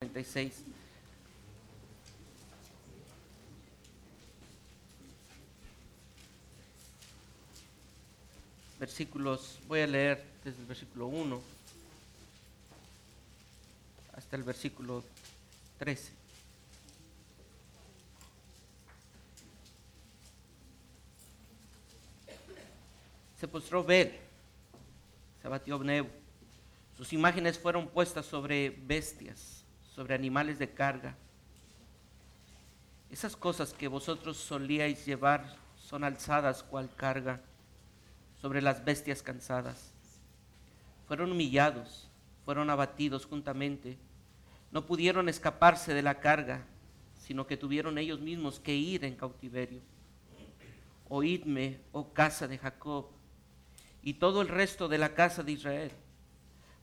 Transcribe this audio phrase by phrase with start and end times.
[0.00, 0.64] 36.
[8.78, 11.42] Versículos, voy a leer desde el versículo 1
[14.14, 15.04] hasta el versículo
[15.78, 16.12] 13.
[23.38, 24.18] Se postró Bel,
[25.42, 26.08] se abatió Nebo.
[26.96, 29.59] Sus imágenes fueron puestas sobre bestias,
[30.00, 31.14] sobre animales de carga.
[33.10, 37.42] Esas cosas que vosotros solíais llevar son alzadas cual carga
[38.40, 39.92] sobre las bestias cansadas.
[41.06, 42.08] Fueron humillados,
[42.46, 43.98] fueron abatidos juntamente.
[44.72, 46.64] No pudieron escaparse de la carga,
[47.18, 49.82] sino que tuvieron ellos mismos que ir en cautiverio.
[51.10, 53.08] Oídme, oh casa de Jacob,
[54.02, 55.92] y todo el resto de la casa de Israel,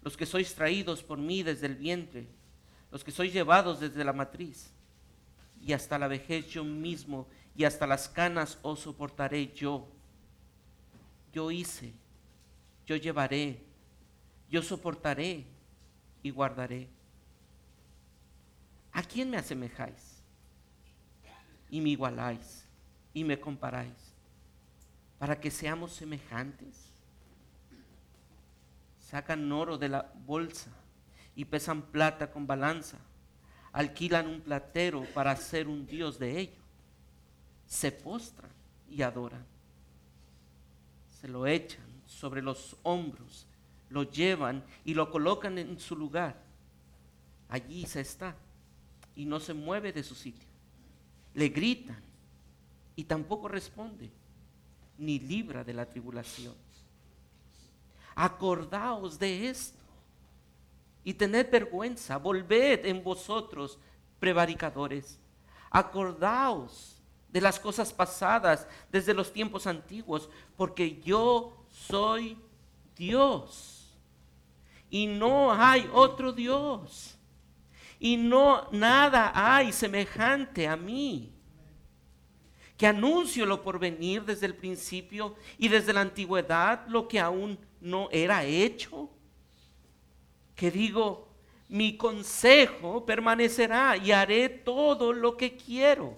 [0.03, 2.36] los que sois traídos por mí desde el vientre,
[2.91, 4.71] los que sois llevados desde la matriz,
[5.61, 9.87] y hasta la vejez yo mismo, y hasta las canas os soportaré yo.
[11.33, 11.93] Yo hice,
[12.85, 13.63] yo llevaré,
[14.49, 15.45] yo soportaré
[16.23, 16.87] y guardaré.
[18.93, 20.21] ¿A quién me asemejáis?
[21.69, 22.65] Y me igualáis
[23.13, 24.15] y me comparáis
[25.19, 26.93] para que seamos semejantes.
[29.01, 30.71] Sacan oro de la bolsa
[31.37, 32.97] y pesan plata con balanza.
[33.71, 36.61] Alquilan un platero para hacer un dios de ello.
[37.67, 38.49] Se postran
[38.89, 39.45] y adoran.
[41.21, 43.45] Se lo echan sobre los hombros,
[43.89, 46.41] lo llevan y lo colocan en su lugar.
[47.49, 48.35] Allí se está
[49.15, 50.49] y no se mueve de su sitio.
[51.35, 52.01] Le gritan
[52.95, 54.09] y tampoco responde,
[54.97, 56.55] ni libra de la tribulación.
[58.15, 59.77] Acordaos de esto
[61.07, 63.79] y tened vergüenza, volved en vosotros,
[64.19, 65.17] prevaricadores.
[65.71, 72.37] Acordaos de las cosas pasadas desde los tiempos antiguos, porque yo soy
[72.93, 73.97] Dios
[74.89, 77.17] y no hay otro Dios.
[78.01, 81.31] Y no nada hay semejante a mí.
[82.75, 87.57] Que anuncio lo por venir desde el principio y desde la antigüedad lo que aún
[87.79, 89.09] no era hecho.
[90.57, 91.27] Que digo,
[91.69, 96.17] mi consejo permanecerá y haré todo lo que quiero.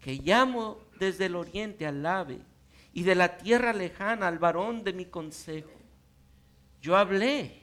[0.00, 2.40] Que llamo desde el oriente al ave
[2.92, 5.70] y de la tierra lejana al varón de mi consejo.
[6.82, 7.62] Yo hablé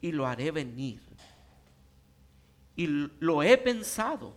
[0.00, 1.00] y lo haré venir.
[2.76, 2.88] Y
[3.20, 4.34] lo he pensado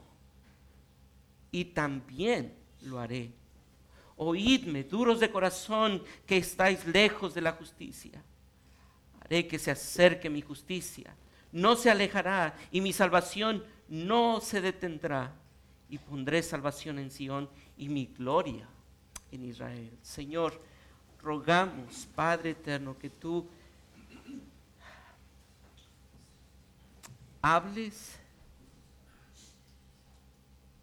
[1.52, 3.32] y también lo haré.
[4.18, 8.24] Oídme, duros de corazón, que estáis lejos de la justicia.
[9.22, 11.16] Haré que se acerque mi justicia.
[11.52, 15.34] No se alejará y mi salvación no se detendrá.
[15.90, 18.68] Y pondré salvación en Sión y mi gloria
[19.32, 19.96] en Israel.
[20.02, 20.60] Señor,
[21.22, 23.48] rogamos, Padre eterno, que tú
[27.42, 28.20] hables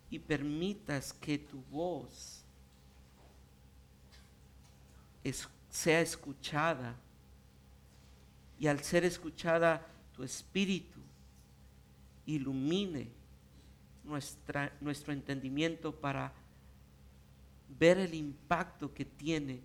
[0.08, 2.43] y permitas que tu voz
[5.70, 6.94] sea escuchada
[8.58, 11.00] y al ser escuchada tu espíritu
[12.26, 13.08] ilumine
[14.04, 16.32] nuestra, nuestro entendimiento para
[17.78, 19.60] ver el impacto que tiene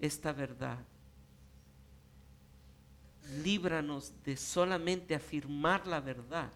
[0.00, 0.78] esta verdad
[3.42, 6.50] líbranos de solamente afirmar la verdad,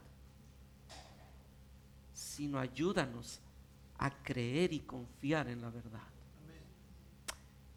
[2.12, 3.41] sino ayúdanos
[3.99, 6.16] a creer y confiar en la verdad.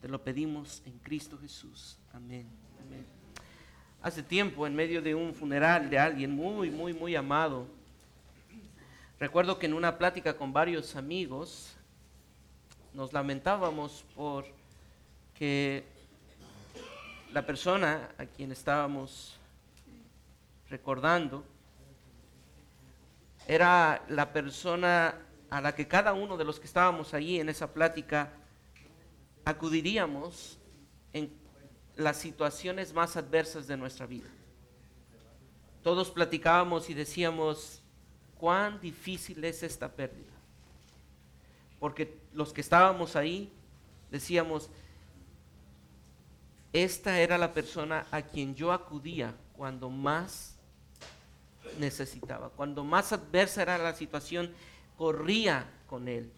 [0.02, 1.98] Te lo pedimos en Cristo Jesús.
[2.14, 2.48] Amén.
[4.02, 7.68] Hace tiempo, en medio de un funeral de alguien muy, muy, muy amado,
[9.20, 11.76] recuerdo que en una plática con varios amigos
[12.94, 14.46] nos lamentábamos por
[15.34, 15.84] que
[17.34, 19.38] la persona a quien estábamos
[20.70, 21.44] recordando
[23.48, 25.16] era la persona
[25.50, 28.32] a la que cada uno de los que estábamos allí en esa plática
[29.50, 30.58] acudiríamos
[31.14, 31.32] en
[31.96, 34.30] las situaciones más adversas de nuestra vida.
[35.84, 37.82] Todos platicábamos y decíamos,
[38.38, 40.32] cuán difícil es esta pérdida.
[41.80, 43.52] Porque los que estábamos ahí
[44.12, 44.70] decíamos,
[46.72, 50.56] esta era la persona a quien yo acudía cuando más
[51.78, 54.54] necesitaba, cuando más adversa era la situación,
[54.98, 56.32] corría con él.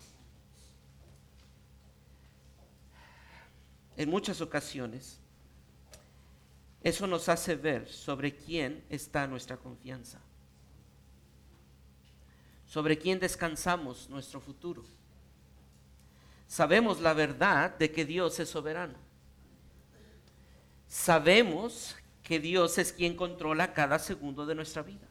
[3.97, 5.19] En muchas ocasiones,
[6.83, 10.19] Eso nos hace ver sobre quién está nuestra confianza,
[12.65, 14.83] sobre quién descansamos nuestro futuro.
[16.47, 18.95] Sabemos la verdad de que Dios es soberano.
[20.87, 25.07] Sabemos que Dios es quien controla cada segundo de nuestra vida.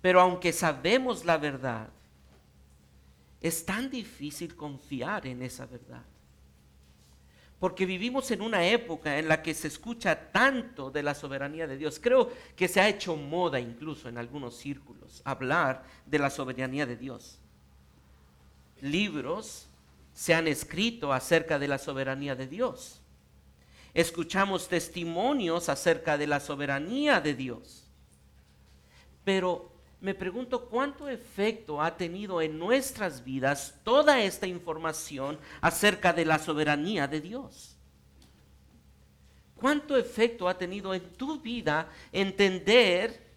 [0.00, 1.88] Pero aunque sabemos la verdad,
[3.40, 6.04] es tan difícil confiar en esa verdad.
[7.62, 11.76] Porque vivimos en una época en la que se escucha tanto de la soberanía de
[11.76, 12.00] Dios.
[12.02, 16.96] Creo que se ha hecho moda incluso en algunos círculos hablar de la soberanía de
[16.96, 17.38] Dios.
[18.80, 19.68] Libros
[20.12, 23.00] se han escrito acerca de la soberanía de Dios.
[23.94, 27.84] Escuchamos testimonios acerca de la soberanía de Dios.
[29.22, 29.71] Pero
[30.02, 36.40] me pregunto cuánto efecto ha tenido en nuestras vidas toda esta información acerca de la
[36.40, 37.76] soberanía de Dios.
[39.54, 43.30] ¿Cuánto efecto ha tenido en tu vida entender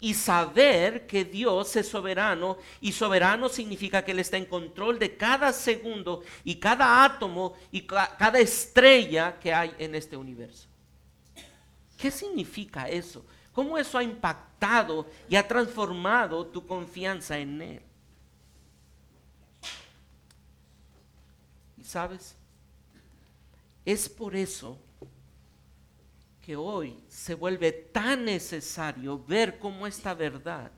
[0.00, 2.56] y saber que Dios es soberano?
[2.80, 7.82] Y soberano significa que Él está en control de cada segundo y cada átomo y
[7.82, 10.66] cada estrella que hay en este universo.
[11.98, 13.22] ¿Qué significa eso?
[13.54, 17.82] ¿Cómo eso ha impactado y ha transformado tu confianza en Él?
[21.78, 22.36] Y sabes,
[23.84, 24.76] es por eso
[26.44, 30.72] que hoy se vuelve tan necesario ver cómo esta verdad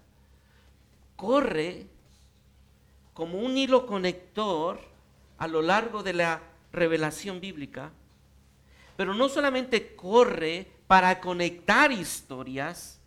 [1.16, 1.86] corre
[3.14, 4.78] como un hilo conector
[5.38, 6.42] a lo largo de la
[6.72, 7.90] revelación bíblica,
[8.98, 13.00] pero no solamente corre para conectar historias,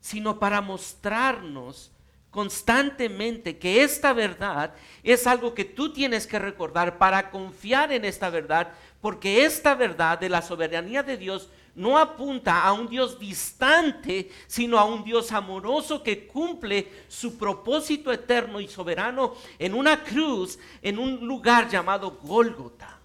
[0.00, 1.92] sino para mostrarnos
[2.30, 8.30] constantemente que esta verdad es algo que tú tienes que recordar para confiar en esta
[8.30, 14.30] verdad, porque esta verdad de la soberanía de Dios no apunta a un Dios distante,
[14.46, 20.58] sino a un Dios amoroso que cumple su propósito eterno y soberano en una cruz,
[20.80, 23.01] en un lugar llamado Gólgota.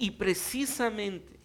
[0.00, 1.38] Y precisamente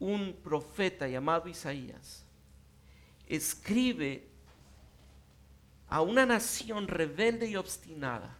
[0.00, 2.24] un profeta llamado Isaías
[3.28, 4.26] escribe
[5.88, 8.36] a una nación rebelde y obstinada,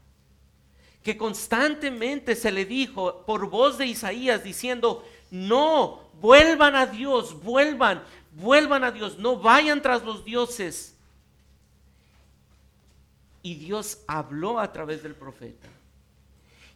[1.05, 8.03] que constantemente se le dijo por voz de Isaías diciendo, no, vuelvan a Dios, vuelvan,
[8.33, 10.97] vuelvan a Dios, no vayan tras los dioses.
[13.41, 15.69] Y Dios habló a través del profeta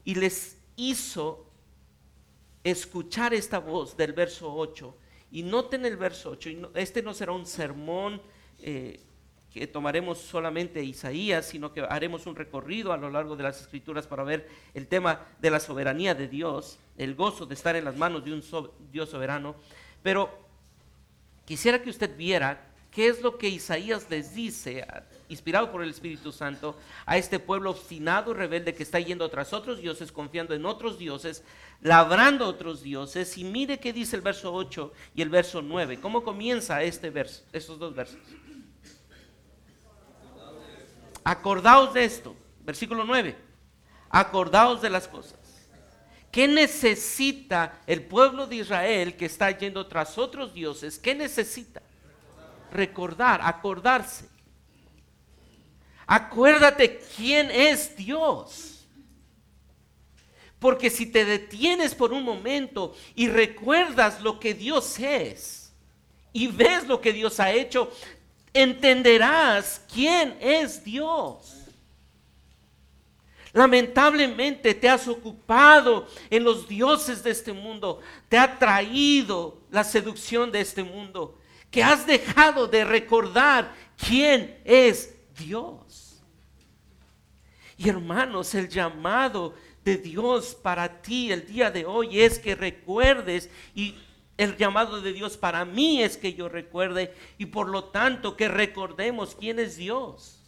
[0.04, 1.46] y les hizo
[2.62, 4.96] escuchar esta voz del verso 8.
[5.30, 8.22] Y noten el verso 8, y este no será un sermón
[8.60, 9.00] eh,
[9.50, 14.06] que tomaremos solamente Isaías, sino que haremos un recorrido a lo largo de las escrituras
[14.06, 17.96] para ver el tema de la soberanía de Dios, el gozo de estar en las
[17.96, 18.42] manos de un
[18.90, 19.56] Dios soberano.
[20.02, 20.28] Pero
[21.44, 24.86] quisiera que usted viera qué es lo que Isaías les dice
[25.34, 29.52] inspirado por el Espíritu Santo, a este pueblo obstinado y rebelde que está yendo tras
[29.52, 31.44] otros dioses, confiando en otros dioses,
[31.80, 33.36] labrando otros dioses.
[33.36, 36.00] Y mire qué dice el verso 8 y el verso 9.
[36.00, 38.20] ¿Cómo comienza este verso, estos dos versos?
[41.24, 43.36] Acordaos de esto, versículo 9.
[44.10, 45.38] Acordaos de las cosas.
[46.30, 50.98] ¿Qué necesita el pueblo de Israel que está yendo tras otros dioses?
[50.98, 51.80] ¿Qué necesita?
[52.72, 54.33] Recordar, acordarse.
[56.06, 58.86] Acuérdate quién es Dios.
[60.58, 65.72] Porque si te detienes por un momento y recuerdas lo que Dios es
[66.32, 67.92] y ves lo que Dios ha hecho,
[68.52, 71.64] entenderás quién es Dios.
[73.52, 80.50] Lamentablemente te has ocupado en los dioses de este mundo, te ha traído la seducción
[80.50, 81.38] de este mundo,
[81.70, 86.22] que has dejado de recordar quién es Dios.
[87.76, 93.50] Y hermanos, el llamado de Dios para ti el día de hoy es que recuerdes
[93.74, 93.94] y
[94.36, 98.48] el llamado de Dios para mí es que yo recuerde y por lo tanto que
[98.48, 100.40] recordemos quién es Dios.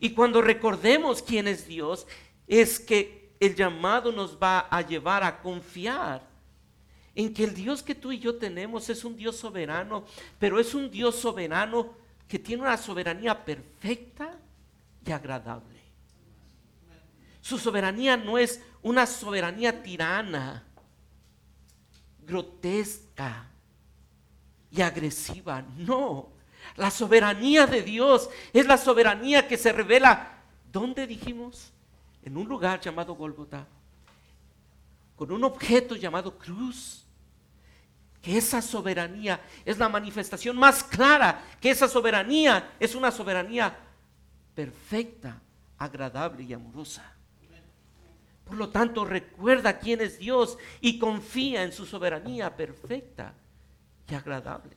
[0.00, 2.06] Y cuando recordemos quién es Dios,
[2.46, 6.28] es que el llamado nos va a llevar a confiar
[7.14, 10.04] en que el Dios que tú y yo tenemos es un Dios soberano,
[10.38, 11.94] pero es un Dios soberano
[12.32, 14.38] que tiene una soberanía perfecta
[15.04, 15.82] y agradable.
[17.42, 20.66] Su soberanía no es una soberanía tirana,
[22.24, 23.50] grotesca
[24.70, 25.60] y agresiva.
[25.76, 26.30] No,
[26.76, 31.70] la soberanía de Dios es la soberanía que se revela, ¿dónde dijimos?
[32.22, 33.66] en un lugar llamado Golgota,
[35.16, 37.01] con un objeto llamado cruz,
[38.22, 43.76] que esa soberanía es la manifestación más clara, que esa soberanía es una soberanía
[44.54, 45.42] perfecta,
[45.76, 47.16] agradable y amorosa.
[48.44, 53.34] Por lo tanto, recuerda quién es Dios y confía en su soberanía perfecta
[54.08, 54.76] y agradable.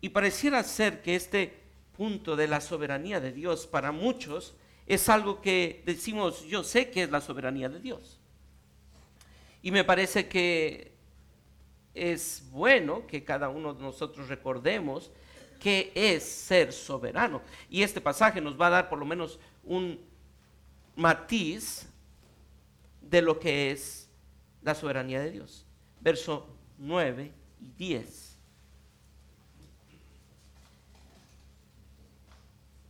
[0.00, 1.64] Y pareciera ser que este
[1.96, 4.54] punto de la soberanía de Dios para muchos
[4.86, 8.20] es algo que decimos, yo sé que es la soberanía de Dios.
[9.62, 10.93] Y me parece que
[11.94, 15.10] es bueno que cada uno de nosotros recordemos
[15.60, 17.40] que es ser soberano.
[17.70, 20.00] Y este pasaje nos va a dar por lo menos un
[20.96, 21.88] matiz
[23.00, 24.10] de lo que es
[24.62, 25.64] la soberanía de Dios.
[26.00, 26.46] Verso
[26.78, 28.38] 9 y 10.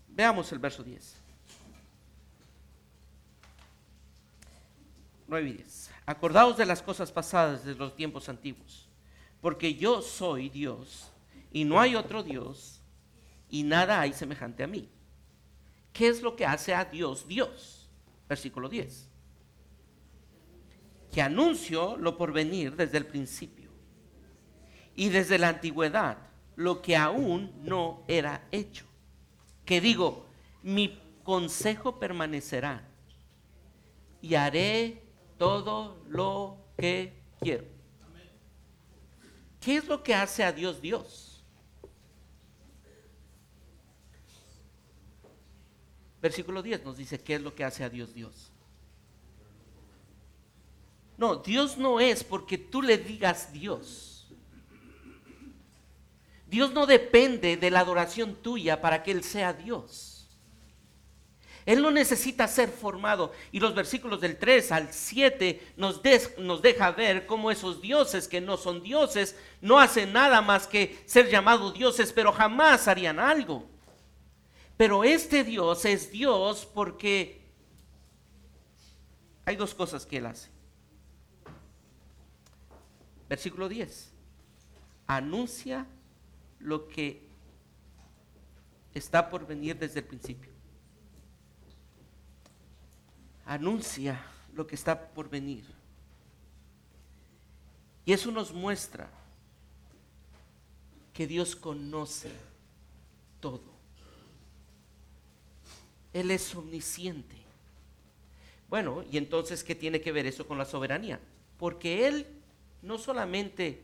[0.09, 1.17] Veamos el verso 10.
[5.27, 5.91] 9 y 10.
[6.07, 8.84] Acordaos de las cosas pasadas de los tiempos antiguos,
[9.45, 11.13] porque yo soy Dios
[11.53, 12.81] y no hay otro Dios
[13.51, 14.89] y nada hay semejante a mí.
[15.93, 17.91] ¿Qué es lo que hace a Dios Dios?
[18.27, 19.07] Versículo 10.
[21.13, 23.71] Que anuncio lo por venir desde el principio
[24.97, 26.17] y desde la antigüedad
[26.57, 28.87] lo que aún no era hecho.
[29.67, 30.25] Que digo,
[30.63, 32.89] mi consejo permanecerá
[34.23, 35.03] y haré
[35.37, 37.74] todo lo que quiero.
[39.65, 41.43] ¿Qué es lo que hace a Dios Dios?
[46.21, 48.53] Versículo 10 nos dice qué es lo que hace a Dios Dios.
[51.17, 54.29] No, Dios no es porque tú le digas Dios.
[56.47, 60.24] Dios no depende de la adoración tuya para que Él sea Dios.
[61.67, 63.33] Él no necesita ser formado.
[63.51, 66.01] Y los versículos del 3 al 7 nos,
[66.39, 71.03] nos, deja ver cómo esos dioses que no son dioses no hacen nada más que
[71.07, 73.67] ser llamados dioses, pero jamás harían algo.
[74.77, 77.43] Pero este Dios es Dios porque
[79.47, 80.51] hay dos cosas que Él hace.
[83.29, 84.13] Versículo 10.
[85.07, 85.87] Anuncia
[86.59, 87.27] lo que
[88.93, 90.54] está por venir desde el principio
[93.47, 94.21] anuncia
[94.55, 95.65] lo que está por venir.
[98.07, 99.11] Y eso nos muestra
[101.13, 102.31] que Dios conoce
[103.41, 103.73] todo.
[106.13, 107.37] Él es omnisciente.
[108.69, 111.21] Bueno, y entonces, ¿qué tiene que ver eso con la soberanía?
[111.59, 112.27] Porque Él
[112.83, 113.83] no solamente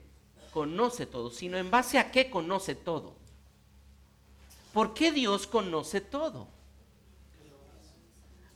[0.52, 3.14] conoce todo, sino en base a qué conoce todo.
[4.72, 6.48] ¿Por qué Dios conoce todo?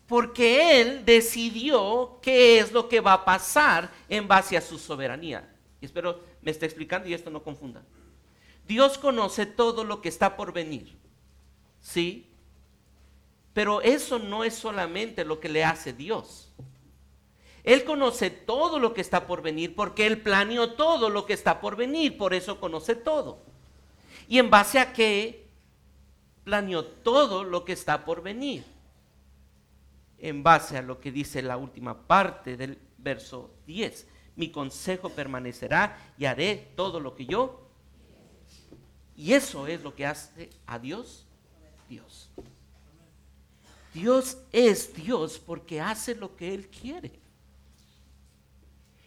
[0.06, 5.50] Porque Él decidió qué es lo que va a pasar en base a su soberanía.
[5.80, 7.82] Y espero me esté explicando y esto no confunda.
[8.66, 10.96] Dios conoce todo lo que está por venir,
[11.80, 12.30] ¿sí?
[13.52, 16.52] Pero eso no es solamente lo que le hace Dios.
[17.62, 21.60] Él conoce todo lo que está por venir porque Él planeó todo lo que está
[21.60, 23.38] por venir, por eso conoce todo.
[24.28, 25.46] Y en base a qué
[26.44, 28.73] planeó todo lo que está por venir
[30.24, 34.06] en base a lo que dice la última parte del verso 10.
[34.36, 37.68] Mi consejo permanecerá y haré todo lo que yo.
[39.14, 41.26] Y eso es lo que hace a Dios
[41.90, 42.30] Dios.
[43.92, 47.12] Dios es Dios porque hace lo que Él quiere.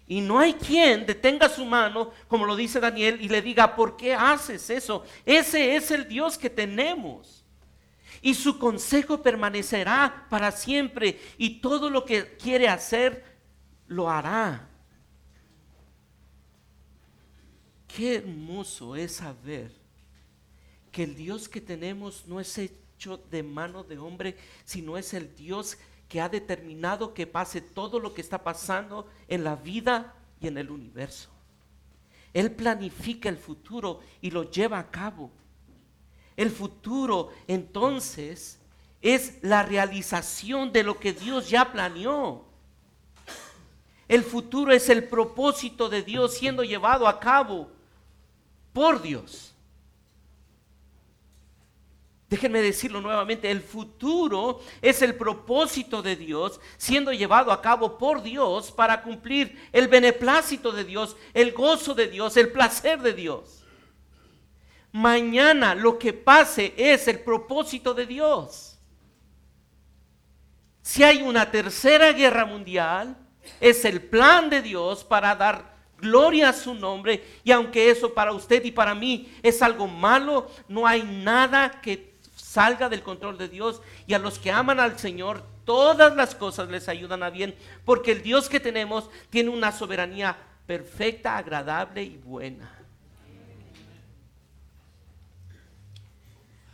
[0.06, 3.98] Y no hay quien detenga su mano, como lo dice Daniel, y le diga, ¿por
[3.98, 5.04] qué haces eso?
[5.26, 7.44] Ese es el Dios que tenemos
[8.22, 13.24] y su consejo permanecerá para siempre y todo lo que quiere hacer
[13.88, 14.70] lo hará.
[17.88, 19.72] Qué hermoso es saber
[20.92, 25.36] que el Dios que tenemos no es hecho de mano de hombre, sino es el
[25.36, 30.48] Dios que ha determinado que pase todo lo que está pasando en la vida y
[30.48, 31.30] en el universo.
[32.34, 35.32] Él planifica el futuro y lo lleva a cabo.
[36.38, 38.60] El futuro entonces
[39.02, 42.46] es la realización de lo que Dios ya planeó.
[44.08, 47.70] El futuro es el propósito de Dios siendo llevado a cabo
[48.72, 49.54] por Dios.
[52.30, 58.22] Déjenme decirlo nuevamente, el futuro es el propósito de Dios siendo llevado a cabo por
[58.22, 63.64] Dios para cumplir el beneplácito de Dios, el gozo de Dios, el placer de Dios.
[64.92, 68.78] Mañana lo que pase es el propósito de Dios.
[70.82, 73.18] Si hay una tercera guerra mundial,
[73.60, 77.24] es el plan de Dios para dar gloria a su nombre.
[77.44, 82.18] Y aunque eso para usted y para mí es algo malo, no hay nada que
[82.36, 83.82] salga del control de Dios.
[84.06, 88.14] Y a los que aman al Señor, todas las cosas les ayudan a bien, porque
[88.14, 92.74] el Dios que tenemos tiene una soberanía perfecta, agradable y buena.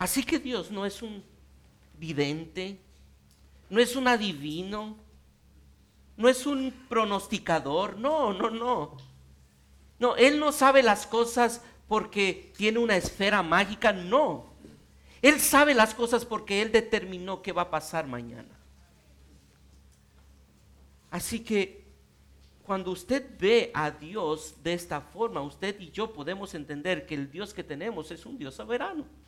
[0.03, 1.23] Así que Dios no es un
[1.97, 2.77] vidente,
[3.69, 4.97] no es un adivino,
[6.17, 8.97] no es un pronosticador, no, no, no.
[9.99, 14.51] No, Él no sabe las cosas porque tiene una esfera mágica, no.
[15.21, 18.59] Él sabe las cosas porque Él determinó qué va a pasar mañana.
[21.11, 21.87] Así que
[22.65, 27.31] cuando usted ve a Dios de esta forma, usted y yo podemos entender que el
[27.31, 29.22] Dios que tenemos es un Dios soberano.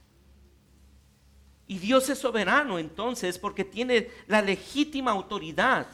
[1.67, 5.87] Y Dios es soberano entonces porque tiene la legítima autoridad,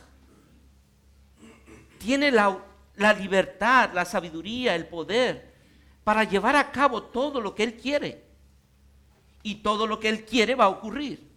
[1.97, 2.59] tiene la
[2.95, 5.51] la libertad, la sabiduría, el poder
[6.03, 8.25] para llevar a cabo todo lo que Él quiere.
[9.43, 11.29] Y todo lo que Él quiere va a ocurrir.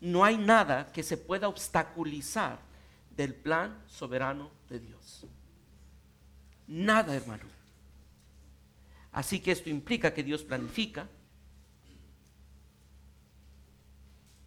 [0.00, 2.58] No hay nada que se pueda obstaculizar
[3.16, 5.26] del plan soberano de Dios.
[6.66, 7.44] Nada, hermano.
[9.12, 11.08] Así que esto implica que Dios planifica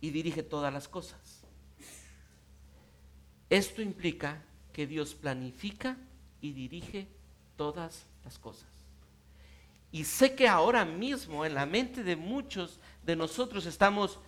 [0.02, 1.42] y dirige todas las cosas.
[3.50, 4.42] Esto implica
[4.74, 5.98] que Dios planifica
[6.42, 7.08] y dirige
[7.56, 8.68] todas las cosas.
[9.92, 14.20] Y sé que ahora mismo en la mente de muchos de nosotros estamos,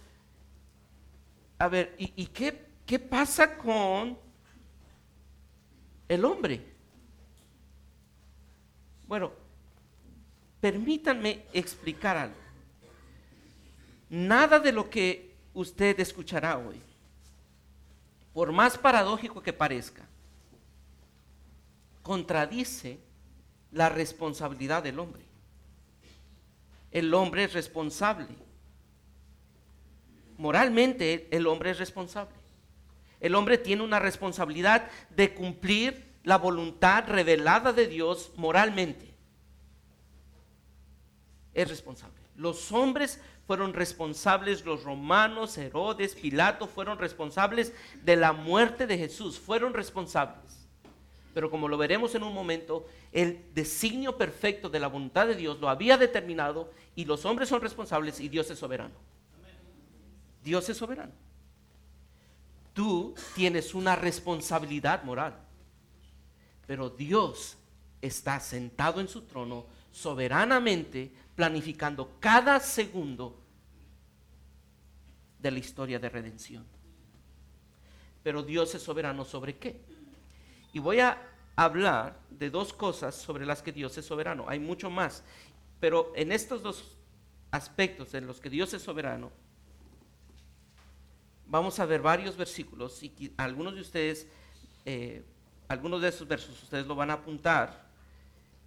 [1.57, 4.17] a ver, ¿y, qué, qué pasa con
[6.09, 6.61] el hombre?
[9.07, 9.31] Bueno,
[10.59, 12.35] permítanme explicar algo.
[14.09, 16.81] Nada de lo que usted escuchará hoy
[18.33, 20.03] por más paradójico que parezca,
[22.01, 22.99] contradice
[23.71, 25.23] la responsabilidad del hombre.
[26.91, 28.27] El hombre es responsable.
[30.37, 32.35] Moralmente el hombre es responsable.
[33.19, 39.13] El hombre tiene una responsabilidad de cumplir la voluntad revelada de Dios moralmente.
[41.53, 42.19] Es responsable.
[42.35, 49.39] Los hombres fueron responsables los romanos, Herodes, Pilato, fueron responsables de la muerte de Jesús,
[49.39, 50.67] fueron responsables.
[51.33, 55.59] Pero como lo veremos en un momento, el designio perfecto de la voluntad de Dios
[55.59, 58.93] lo había determinado y los hombres son responsables y Dios es soberano.
[60.43, 61.13] Dios es soberano.
[62.73, 65.35] Tú tienes una responsabilidad moral,
[66.65, 67.57] pero Dios
[68.01, 73.39] está sentado en su trono soberanamente planificando cada segundo
[75.39, 76.65] de la historia de redención.
[78.23, 79.79] Pero Dios es soberano sobre qué?
[80.73, 81.21] Y voy a
[81.55, 84.45] hablar de dos cosas sobre las que Dios es soberano.
[84.47, 85.23] Hay mucho más,
[85.79, 86.97] pero en estos dos
[87.51, 89.31] aspectos en los que Dios es soberano,
[91.45, 94.27] vamos a ver varios versículos y algunos de ustedes,
[94.85, 95.23] eh,
[95.67, 97.82] algunos de esos versos ustedes lo van a apuntar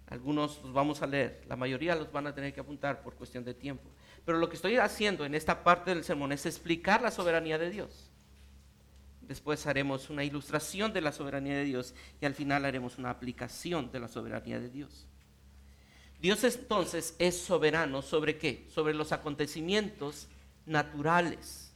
[0.07, 3.43] algunos los vamos a leer, la mayoría los van a tener que apuntar por cuestión
[3.43, 3.89] de tiempo.
[4.25, 7.69] Pero lo que estoy haciendo en esta parte del sermón es explicar la soberanía de
[7.69, 8.09] Dios.
[9.21, 13.91] Después haremos una ilustración de la soberanía de Dios y al final haremos una aplicación
[13.91, 15.07] de la soberanía de Dios.
[16.21, 18.65] Dios entonces es soberano sobre qué?
[18.69, 20.27] Sobre los acontecimientos
[20.65, 21.73] naturales.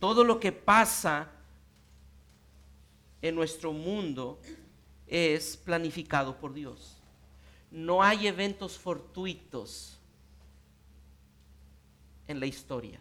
[0.00, 1.30] Todo lo que pasa
[3.22, 4.40] en nuestro mundo
[5.08, 6.96] es planificado por Dios.
[7.70, 9.98] No hay eventos fortuitos
[12.26, 13.00] en la historia.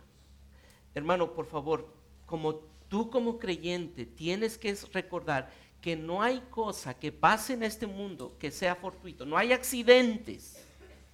[0.95, 1.93] Hermano, por favor,
[2.25, 2.55] como
[2.89, 8.35] tú como creyente tienes que recordar que no hay cosa que pase en este mundo
[8.39, 9.25] que sea fortuito.
[9.25, 10.57] No hay accidentes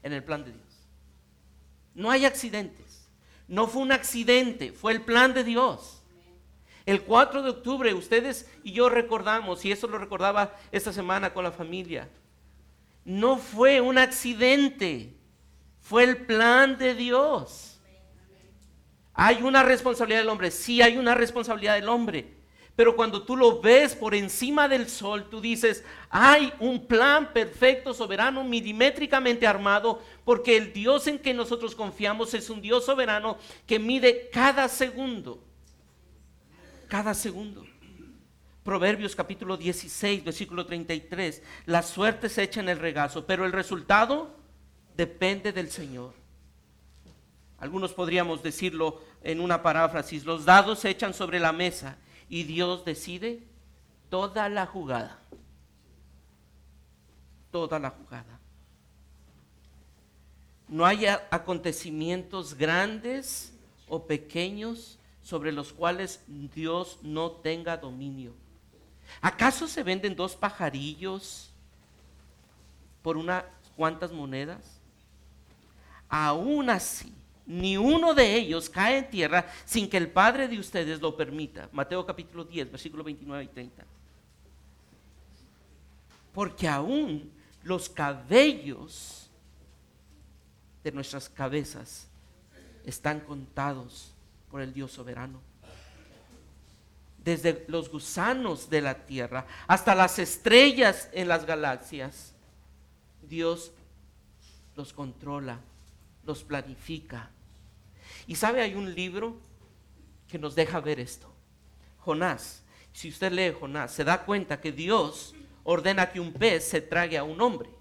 [0.02, 0.88] en el plan de Dios.
[1.94, 3.08] No hay accidentes.
[3.48, 6.03] No fue un accidente, fue el plan de Dios.
[6.86, 11.44] El 4 de octubre ustedes y yo recordamos, y eso lo recordaba esta semana con
[11.44, 12.10] la familia,
[13.06, 15.16] no fue un accidente,
[15.80, 17.80] fue el plan de Dios.
[19.14, 22.34] Hay una responsabilidad del hombre, sí hay una responsabilidad del hombre,
[22.76, 27.94] pero cuando tú lo ves por encima del sol, tú dices, hay un plan perfecto,
[27.94, 33.80] soberano, milimétricamente armado, porque el Dios en que nosotros confiamos es un Dios soberano que
[33.80, 35.53] mide cada segundo
[36.94, 37.66] cada segundo.
[38.64, 41.42] Proverbios capítulo 16, versículo 33.
[41.66, 44.38] La suerte se echa en el regazo, pero el resultado
[44.96, 46.14] depende del Señor.
[47.58, 51.98] Algunos podríamos decirlo en una paráfrasis, los dados se echan sobre la mesa
[52.30, 53.42] y Dios decide
[54.12, 55.20] toda la jugada.
[57.50, 58.40] Toda la jugada.
[60.68, 63.52] No hay acontecimientos grandes
[63.88, 68.34] o pequeños sobre los cuales Dios no tenga dominio.
[69.22, 71.50] ¿Acaso se venden dos pajarillos
[73.02, 74.80] por unas cuantas monedas?
[76.10, 77.14] Aún así,
[77.46, 81.70] ni uno de ellos cae en tierra sin que el Padre de ustedes lo permita.
[81.72, 83.86] Mateo capítulo 10, versículo 29 y 30.
[86.34, 87.32] Porque aún
[87.64, 89.30] los cabellos
[90.84, 92.08] de nuestras cabezas
[92.86, 94.13] están contados
[94.54, 95.42] por el Dios soberano.
[97.18, 102.36] Desde los gusanos de la tierra hasta las estrellas en las galaxias,
[103.24, 103.72] Dios
[104.76, 105.60] los controla,
[106.24, 107.32] los planifica.
[108.28, 109.40] Y sabe, hay un libro
[110.28, 111.34] que nos deja ver esto.
[112.02, 116.80] Jonás, si usted lee Jonás, se da cuenta que Dios ordena que un pez se
[116.80, 117.72] trague a un hombre.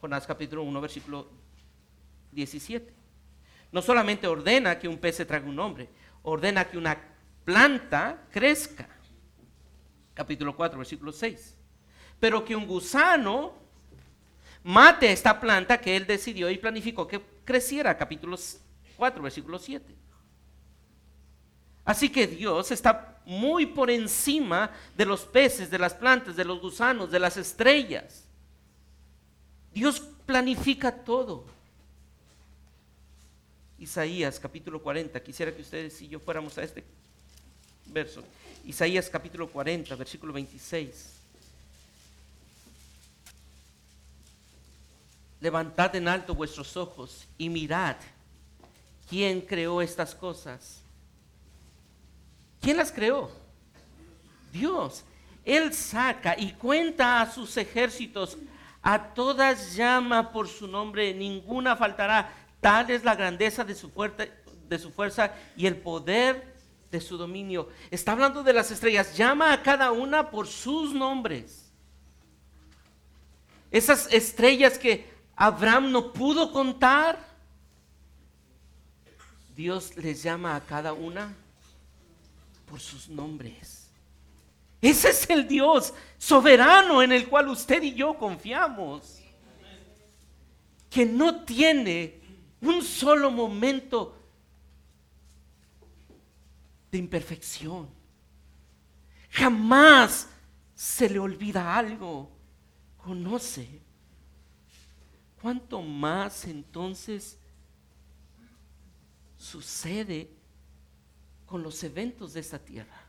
[0.00, 1.28] Jonás capítulo 1, versículo
[2.32, 2.99] 17.
[3.72, 5.88] No solamente ordena que un pez se trague un hombre,
[6.22, 6.98] ordena que una
[7.44, 8.88] planta crezca.
[10.14, 11.56] Capítulo 4, versículo 6.
[12.18, 13.54] Pero que un gusano
[14.62, 17.96] mate a esta planta que él decidió y planificó que creciera.
[17.96, 18.36] Capítulo
[18.96, 19.96] 4, versículo 7.
[21.84, 26.60] Así que Dios está muy por encima de los peces, de las plantas, de los
[26.60, 28.28] gusanos, de las estrellas.
[29.72, 31.46] Dios planifica todo.
[33.80, 36.84] Isaías capítulo 40, quisiera que ustedes y yo fuéramos a este
[37.86, 38.22] verso.
[38.66, 41.14] Isaías capítulo 40, versículo 26.
[45.40, 47.96] Levantad en alto vuestros ojos y mirad
[49.08, 50.82] quién creó estas cosas.
[52.60, 53.30] ¿Quién las creó?
[54.52, 55.04] Dios.
[55.42, 58.36] Él saca y cuenta a sus ejércitos
[58.82, 62.49] a todas llama por su nombre, ninguna faltará.
[62.60, 66.54] Tal es la grandeza de su, fuerza y el poder
[66.90, 67.68] de su dominio.
[67.90, 69.16] Está hablando de las estrellas.
[69.16, 71.70] Llama a cada una por sus nombres.
[73.70, 77.18] Esas estrellas que Abraham no pudo contar,
[79.56, 81.34] Dios les llama a cada una
[82.66, 83.88] por sus nombres.
[84.82, 89.18] Ese es el Dios soberano en el cual usted y yo confiamos.
[90.88, 92.19] Que no tiene
[92.60, 94.16] un solo momento
[96.90, 97.88] de imperfección.
[99.30, 100.28] Jamás
[100.74, 102.30] se le olvida algo.
[102.98, 103.80] Conoce.
[105.40, 107.38] ¿Cuánto más entonces
[109.38, 110.30] sucede
[111.46, 113.06] con los eventos de esta tierra?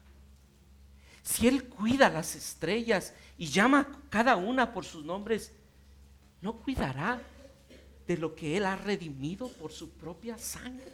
[1.24, 5.52] Si Él cuida las estrellas y llama cada una por sus nombres,
[6.42, 7.22] ¿no cuidará
[8.08, 10.92] de lo que Él ha redimido por su propia sangre?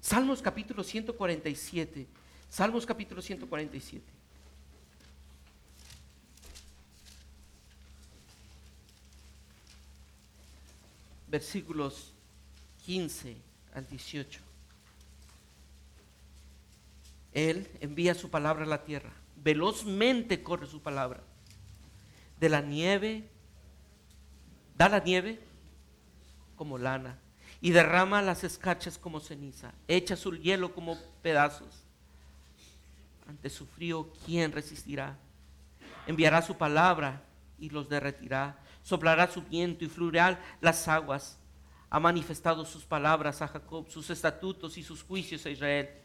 [0.00, 2.06] Salmos capítulo 147.
[2.48, 4.04] Salmos capítulo 147.
[11.28, 12.12] Versículos
[12.84, 13.36] 15
[13.74, 14.40] al 18.
[17.32, 19.12] Él envía su palabra a la tierra.
[19.36, 21.22] Velozmente corre su palabra.
[22.38, 23.30] De la nieve,
[24.76, 25.40] da la nieve
[26.56, 27.18] como lana
[27.60, 29.72] y derrama las escarchas como ceniza.
[29.88, 31.84] Echa su hielo como pedazos.
[33.28, 35.16] Ante su frío, ¿quién resistirá?
[36.06, 37.22] Enviará su palabra
[37.58, 38.58] y los derretirá.
[38.82, 41.38] Soplará su viento y fluirán las aguas.
[41.88, 46.02] Ha manifestado sus palabras a Jacob, sus estatutos y sus juicios a Israel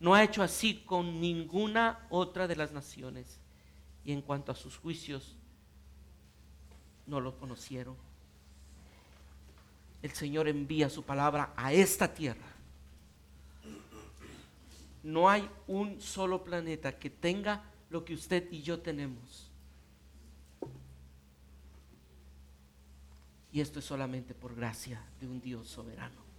[0.00, 3.38] no ha hecho así con ninguna otra de las naciones.
[4.02, 5.36] Y en cuanto a sus juicios,
[7.06, 7.96] no lo conocieron.
[10.02, 12.46] El Señor envía su palabra a esta tierra.
[15.02, 19.50] No hay un solo planeta que tenga lo que usted y yo tenemos.
[23.52, 26.30] Y esto es solamente por gracia de un Dios soberano.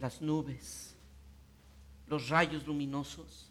[0.00, 0.96] las nubes,
[2.08, 3.50] los rayos luminosos,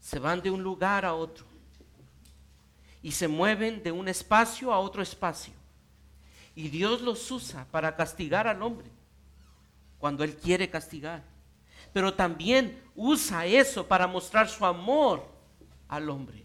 [0.00, 1.44] se van de un lugar a otro
[3.08, 5.54] y se mueven de un espacio a otro espacio.
[6.54, 8.90] Y Dios los usa para castigar al hombre
[9.98, 11.24] cuando Él quiere castigar.
[11.94, 15.26] Pero también usa eso para mostrar su amor
[15.88, 16.44] al hombre.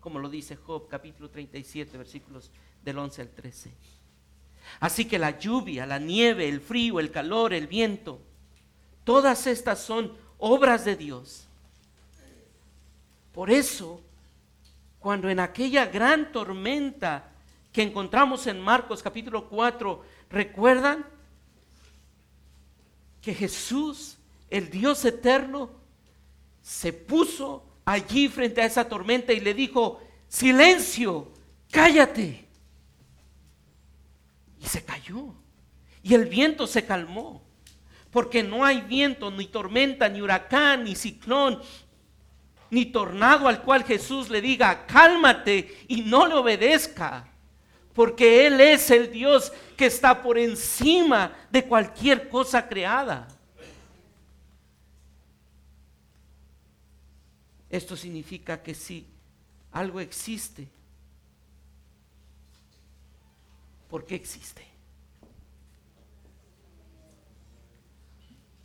[0.00, 2.50] Como lo dice Job capítulo 37 versículos
[2.82, 3.70] del 11 al 13.
[4.80, 8.20] Así que la lluvia, la nieve, el frío, el calor, el viento,
[9.04, 11.46] todas estas son obras de Dios.
[13.32, 14.02] Por eso,
[15.04, 17.30] cuando en aquella gran tormenta
[17.70, 21.04] que encontramos en Marcos capítulo 4, ¿recuerdan?
[23.20, 24.16] Que Jesús,
[24.48, 25.72] el Dios eterno,
[26.62, 31.30] se puso allí frente a esa tormenta y le dijo, silencio,
[31.70, 32.48] cállate.
[34.58, 35.34] Y se cayó.
[36.02, 37.42] Y el viento se calmó.
[38.10, 41.60] Porque no hay viento, ni tormenta, ni huracán, ni ciclón,
[42.74, 47.28] ni tornado al cual Jesús le diga, cálmate y no le obedezca.
[47.94, 53.28] Porque Él es el Dios que está por encima de cualquier cosa creada.
[57.70, 59.06] Esto significa que si
[59.70, 60.68] algo existe,
[63.88, 64.66] ¿por qué existe?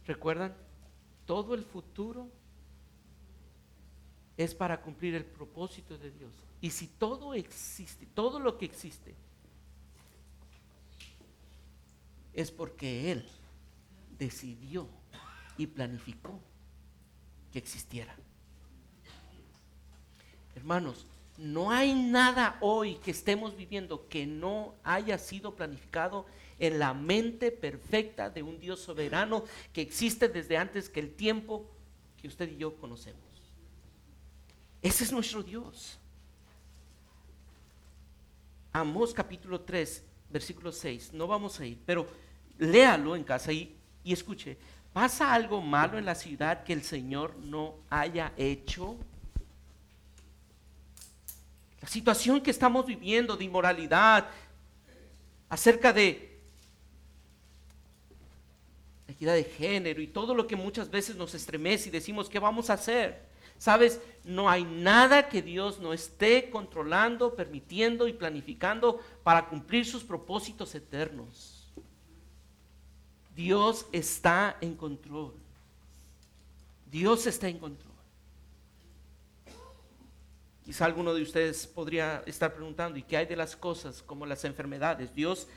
[0.08, 0.56] ¿Recuerdan?
[1.28, 2.39] Todo el futuro
[4.40, 6.32] es para cumplir el propósito de Dios.
[6.62, 9.14] Y si todo existe, todo lo que existe,
[12.34, 13.28] es porque Él
[14.18, 14.88] decidió
[15.58, 16.40] y planificó
[17.52, 18.16] que existiera.
[20.56, 21.06] Hermanos,
[21.38, 26.26] no hay nada hoy que estemos viviendo que no haya sido planificado
[26.60, 31.70] en la mente perfecta de un Dios soberano que existe desde antes que el tiempo
[32.22, 33.29] que usted y yo conocemos.
[34.82, 35.98] Ese es nuestro Dios.
[38.72, 41.14] Amós capítulo 3, versículo 6.
[41.14, 42.08] No vamos a ir, pero
[42.58, 44.58] léalo en casa y, y escuche.
[44.94, 48.98] ¿Pasa algo malo en la ciudad que el Señor no haya hecho?
[51.82, 54.30] La situación que estamos viviendo de inmoralidad,
[55.50, 56.40] acerca de
[59.08, 62.70] equidad de género y todo lo que muchas veces nos estremece y decimos, ¿qué vamos
[62.70, 63.29] a hacer?
[63.60, 70.04] Sabes, no hay nada que Dios no esté controlando, permitiendo y planificando para cumplir sus
[70.04, 71.72] propósitos eternos.
[73.36, 75.34] Dios está en control.
[76.90, 77.90] Dios está en control.
[80.64, 84.46] Quizá alguno de ustedes podría estar preguntando, ¿y qué hay de las cosas como las
[84.46, 85.14] enfermedades?
[85.14, 85.48] Dios,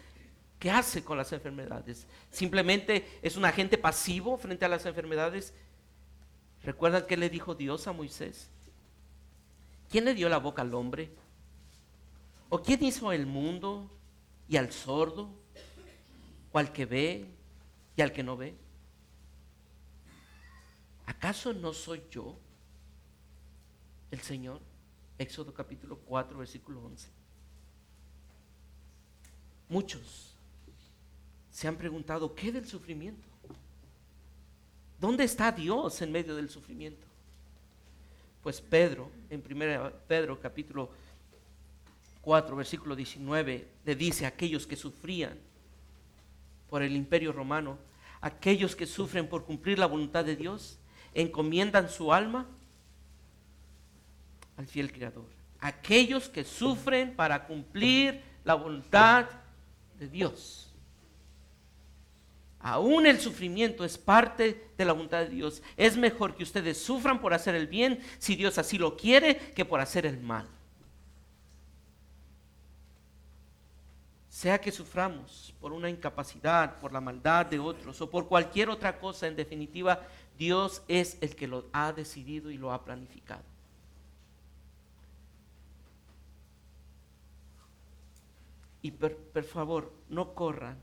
[0.58, 2.06] ¿qué hace con las enfermedades?
[2.30, 5.54] ¿Simplemente es un agente pasivo frente a las enfermedades?
[6.64, 8.48] ¿Recuerdan qué le dijo Dios a Moisés?
[9.90, 11.10] ¿Quién le dio la boca al hombre?
[12.48, 13.90] ¿O quién hizo el mundo
[14.48, 15.30] y al sordo?
[16.52, 17.26] ¿O al que ve
[17.96, 18.54] y al que no ve?
[21.06, 22.38] ¿Acaso no soy yo
[24.10, 24.60] el Señor?
[25.18, 27.08] Éxodo capítulo 4, versículo 11.
[29.68, 30.36] Muchos
[31.50, 33.31] se han preguntado, ¿qué del sufrimiento?
[35.02, 37.04] ¿Dónde está Dios en medio del sufrimiento?
[38.40, 40.90] Pues Pedro, en 1 Pedro capítulo
[42.20, 45.36] 4, versículo 19, le dice a aquellos que sufrían
[46.70, 47.78] por el imperio romano,
[48.20, 50.78] aquellos que sufren por cumplir la voluntad de Dios,
[51.14, 52.46] encomiendan su alma
[54.56, 55.26] al fiel Creador.
[55.58, 59.26] Aquellos que sufren para cumplir la voluntad
[59.98, 60.71] de Dios.
[62.62, 65.62] Aún el sufrimiento es parte de la voluntad de Dios.
[65.76, 69.64] Es mejor que ustedes sufran por hacer el bien, si Dios así lo quiere, que
[69.64, 70.46] por hacer el mal.
[74.28, 78.98] Sea que suframos por una incapacidad, por la maldad de otros o por cualquier otra
[78.98, 80.00] cosa, en definitiva,
[80.38, 83.42] Dios es el que lo ha decidido y lo ha planificado.
[88.82, 90.76] Y por, favor, no corran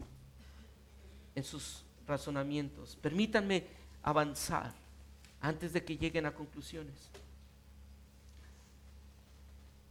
[1.40, 2.98] en sus razonamientos.
[3.02, 3.66] Permítanme
[4.04, 4.74] avanzar
[5.42, 7.10] antes de que lleguen a conclusiones.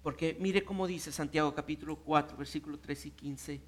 [0.03, 3.61] Porque mire cómo dice Santiago capítulo 4, versículo 3 y 15.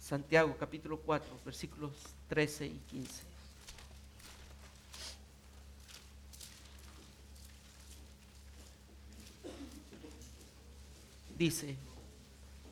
[0.00, 1.92] Santiago capítulo 4, versículos
[2.28, 3.22] 13 y 15.
[11.36, 11.76] Dice,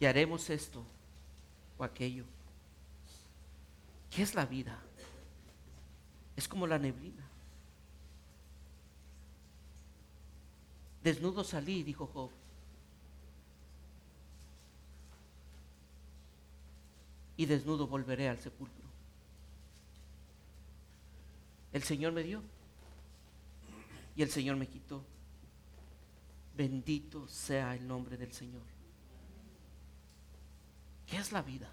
[0.00, 0.82] y haremos esto
[1.78, 2.24] o aquello.
[4.10, 4.76] ¿Qué es la vida?
[6.34, 7.22] Es como la neblina.
[11.04, 12.30] Desnudo salí, dijo Job.
[17.36, 18.80] Y desnudo volveré al sepulcro.
[21.72, 22.42] El Señor me dio
[24.16, 25.04] y el Señor me quitó.
[26.56, 28.79] Bendito sea el nombre del Señor.
[31.10, 31.68] ¿Qué es la vida?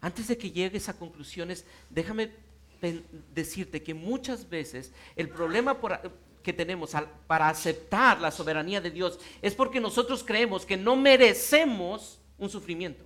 [0.00, 2.30] Antes de que llegues a conclusiones, déjame
[3.34, 5.76] decirte que muchas veces el problema
[6.42, 6.92] que tenemos
[7.26, 13.04] para aceptar la soberanía de Dios es porque nosotros creemos que no merecemos un sufrimiento.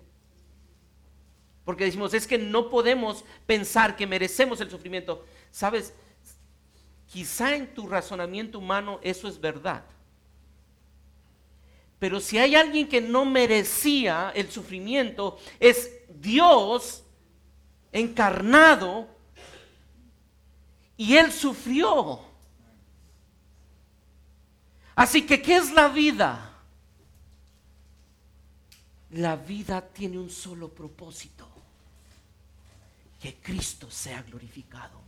[1.64, 5.24] Porque decimos, es que no podemos pensar que merecemos el sufrimiento.
[5.50, 5.94] Sabes,
[7.06, 9.84] quizá en tu razonamiento humano eso es verdad.
[12.02, 17.04] Pero si hay alguien que no merecía el sufrimiento, es Dios
[17.92, 19.06] encarnado
[20.96, 22.18] y Él sufrió.
[24.96, 26.58] Así que, ¿qué es la vida?
[29.10, 31.46] La vida tiene un solo propósito,
[33.20, 35.00] que Cristo sea glorificado.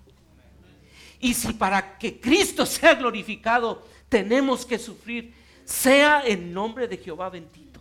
[1.19, 7.31] Y si para que Cristo sea glorificado tenemos que sufrir, sea en nombre de Jehová
[7.31, 7.81] bendito.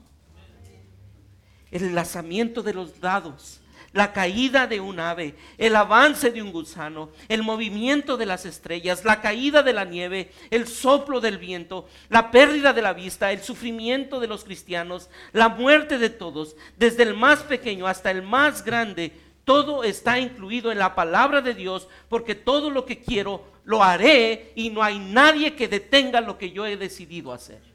[1.72, 3.60] El enlazamiento de los dados,
[3.93, 9.06] la caída de un ave, el avance de un gusano, el movimiento de las estrellas,
[9.06, 13.41] la caída de la nieve, el soplo del viento, la pérdida de la vista, el
[13.41, 18.65] sufrimiento de los cristianos, la muerte de todos, desde el más pequeño hasta el más
[18.65, 19.13] grande,
[19.46, 24.54] todo está incluido en la palabra de Dios, porque todo lo que quiero lo haré
[24.56, 27.72] y no hay nadie que detenga lo que yo he decidido hacer.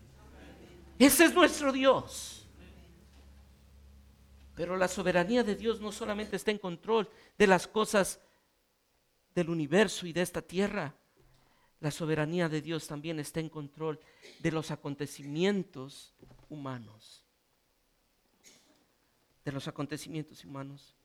[0.99, 2.47] Ese es nuestro Dios.
[4.55, 7.09] Pero la soberanía de Dios no solamente está en control
[7.39, 8.21] de las cosas
[9.33, 10.97] del universo y de esta tierra.
[11.79, 14.01] La soberanía de Dios también está en control
[14.41, 16.13] de los acontecimientos
[16.49, 17.25] humanos.
[19.45, 20.97] De los acontecimientos humanos.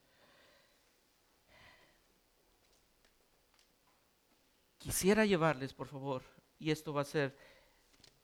[4.80, 6.24] Quisiera llevarles, por favor,
[6.58, 7.38] y esto va a ser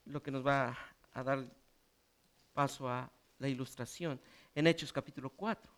[0.05, 0.75] lo que nos va
[1.13, 1.58] a dar
[2.53, 4.19] paso a la ilustración
[4.55, 5.71] en Hechos capítulo 4.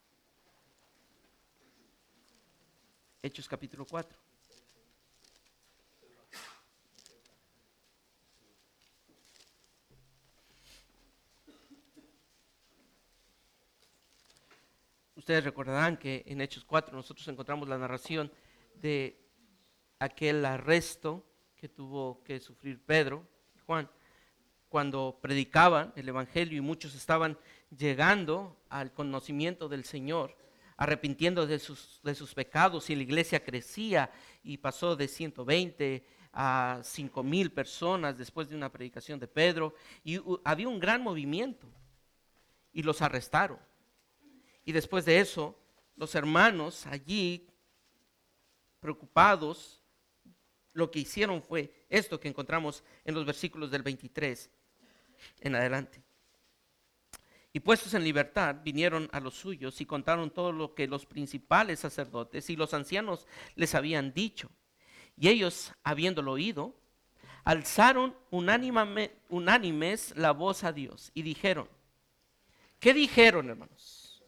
[3.23, 4.17] Hechos capítulo 4.
[15.15, 18.31] Ustedes recordarán que en Hechos 4 nosotros encontramos la narración
[18.73, 19.21] de
[19.99, 21.23] aquel arresto
[21.55, 23.87] que tuvo que sufrir Pedro y Juan
[24.71, 27.37] cuando predicaban el Evangelio y muchos estaban
[27.77, 30.37] llegando al conocimiento del Señor,
[30.77, 34.09] arrepintiendo de sus, de sus pecados y la iglesia crecía
[34.43, 40.21] y pasó de 120 a 5 mil personas después de una predicación de Pedro y
[40.45, 41.67] había un gran movimiento
[42.71, 43.59] y los arrestaron.
[44.63, 45.59] Y después de eso,
[45.97, 47.45] los hermanos allí,
[48.79, 49.83] preocupados,
[50.71, 54.49] lo que hicieron fue esto que encontramos en los versículos del 23
[55.39, 56.01] en adelante.
[57.53, 61.79] Y puestos en libertad, vinieron a los suyos y contaron todo lo que los principales
[61.79, 64.49] sacerdotes y los ancianos les habían dicho.
[65.17, 66.73] Y ellos, habiéndolo oído,
[67.43, 71.67] alzaron unánimes la voz a Dios y dijeron,
[72.79, 74.23] ¿qué dijeron, hermanos?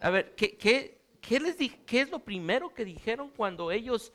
[0.00, 4.12] A ver, ¿qué, qué, les ¿qué es lo primero que dijeron cuando ellos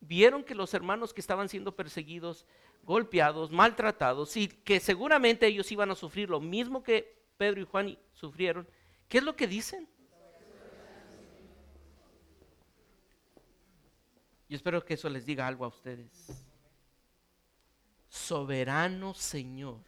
[0.00, 2.44] vieron que los hermanos que estaban siendo perseguidos
[2.82, 7.98] golpeados, maltratados y que seguramente ellos iban a sufrir lo mismo que Pedro y Juan
[8.12, 8.68] sufrieron,
[9.08, 9.88] ¿qué es lo que dicen?
[14.48, 16.10] Yo espero que eso les diga algo a ustedes.
[18.08, 19.80] Soberano Señor,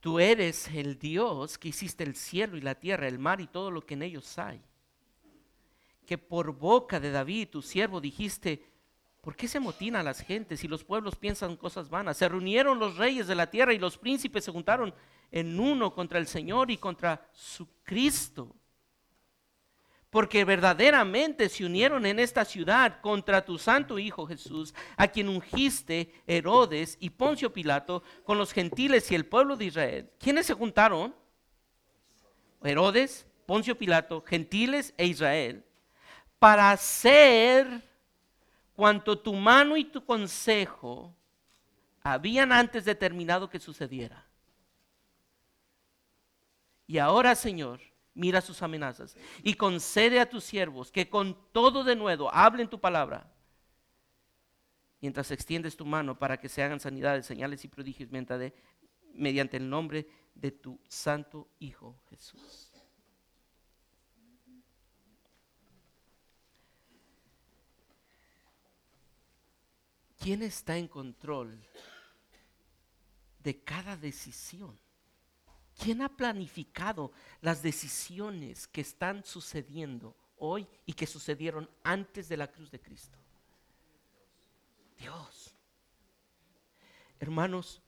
[0.00, 3.70] tú eres el Dios que hiciste el cielo y la tierra, el mar y todo
[3.70, 4.62] lo que en ellos hay.
[6.04, 8.62] Que por boca de David, tu siervo, dijiste,
[9.26, 12.16] ¿Por qué se motinan las gentes y los pueblos piensan cosas vanas?
[12.16, 14.94] Se reunieron los reyes de la tierra y los príncipes se juntaron
[15.32, 18.54] en uno contra el Señor y contra su Cristo.
[20.10, 26.12] Porque verdaderamente se unieron en esta ciudad contra tu santo Hijo Jesús, a quien ungiste
[26.28, 30.10] Herodes y Poncio Pilato con los gentiles y el pueblo de Israel.
[30.20, 31.12] ¿Quiénes se juntaron?
[32.62, 35.64] Herodes, Poncio Pilato, gentiles e Israel,
[36.38, 37.85] para hacer
[38.76, 41.12] cuanto tu mano y tu consejo
[42.02, 44.24] habían antes determinado que sucediera.
[46.86, 47.80] Y ahora, Señor,
[48.14, 52.78] mira sus amenazas y concede a tus siervos que con todo de nuevo hablen tu
[52.78, 53.32] palabra.
[55.00, 58.10] Mientras extiendes tu mano para que se hagan sanidades, señales y prodigios
[59.12, 62.65] mediante el nombre de tu santo Hijo Jesús.
[70.26, 71.56] ¿Quién está en control
[73.38, 74.76] de cada decisión?
[75.78, 77.12] ¿Quién ha planificado
[77.42, 83.16] las decisiones que están sucediendo hoy y que sucedieron antes de la cruz de Cristo?
[84.98, 85.54] Dios.
[87.20, 87.80] Hermanos,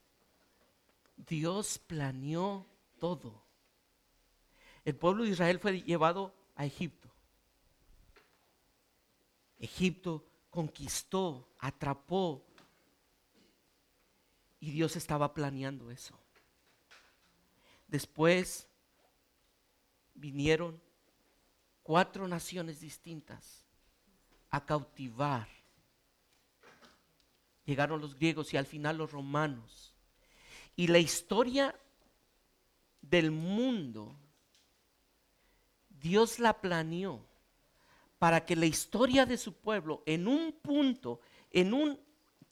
[1.17, 2.69] Dios planeó
[3.01, 3.43] todo.
[4.85, 7.11] El pueblo de Israel fue llevado a Egipto.
[9.59, 10.25] Egipto
[10.59, 12.45] conquistó, atrapó.
[14.59, 16.19] Y Dios estaba planeando eso.
[17.87, 18.67] Después
[20.15, 20.83] vinieron
[21.85, 23.65] cuatro naciones distintas
[24.51, 25.47] a cautivar.
[27.65, 29.95] Llegaron los griegos y al final los romanos.
[30.75, 31.79] Y la historia
[33.01, 34.19] del mundo,
[35.89, 37.28] Dios la planeó
[38.19, 41.99] para que la historia de su pueblo en un punto, en un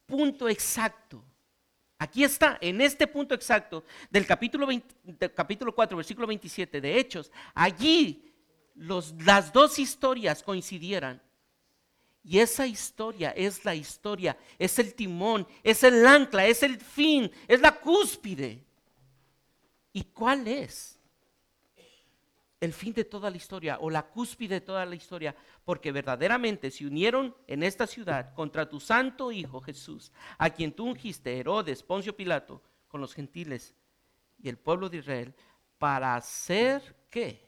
[0.06, 1.24] punto exacto,
[1.98, 4.68] Aquí está, en este punto exacto del capítulo,
[5.34, 8.34] capítulo 4, versículo 27 de Hechos, allí
[8.74, 11.22] las dos historias coincidieran.
[12.22, 17.30] Y esa historia es la historia, es el timón, es el ancla, es el fin,
[17.48, 18.62] es la cúspide.
[19.92, 20.95] ¿Y cuál es?
[22.60, 26.70] El fin de toda la historia o la cúspide de toda la historia, porque verdaderamente
[26.70, 31.82] se unieron en esta ciudad contra tu santo Hijo Jesús, a quien tú ungiste, Herodes,
[31.82, 33.74] Poncio Pilato, con los gentiles
[34.38, 35.34] y el pueblo de Israel,
[35.78, 37.44] para hacer qué?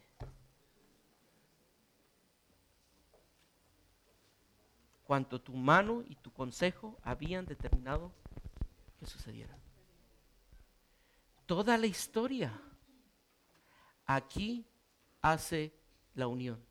[5.05, 8.13] Cuanto tu mano y tu consejo habían determinado
[8.99, 9.57] que sucediera.
[11.47, 12.53] Toda la historia
[14.05, 14.67] aquí
[15.33, 15.73] hace
[16.15, 16.63] la unión.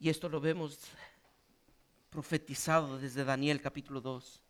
[0.00, 0.78] Y esto lo vemos
[2.10, 4.40] profetizado desde Daniel capítulo 2.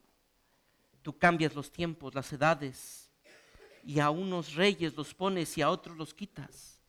[1.03, 3.11] Tú cambias los tiempos, las edades,
[3.83, 6.83] y a unos reyes los pones y a otros los quitas.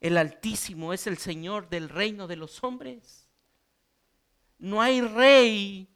[0.00, 3.28] El Altísimo es el Señor del reino de los hombres.
[4.58, 5.91] No hay rey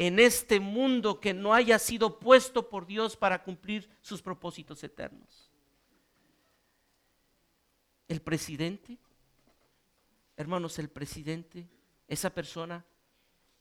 [0.00, 5.50] en este mundo que no haya sido puesto por Dios para cumplir sus propósitos eternos.
[8.08, 8.96] El presidente,
[10.38, 11.68] hermanos, el presidente,
[12.08, 12.82] esa persona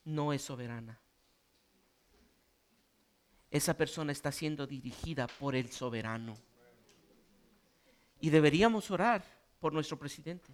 [0.06, 0.98] no es soberana.
[3.52, 6.38] Esa persona está siendo dirigida por el soberano.
[8.22, 9.26] Y deberíamos orar
[9.60, 10.54] por nuestro presidente,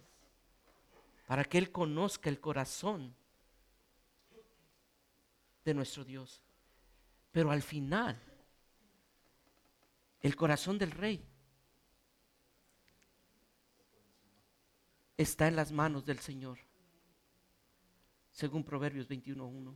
[1.28, 3.16] para que él conozca el corazón
[5.66, 6.42] de nuestro Dios.
[7.32, 8.22] Pero al final,
[10.22, 11.28] el corazón del rey
[15.18, 16.60] está en las manos del Señor,
[18.32, 19.76] según Proverbios 21.1.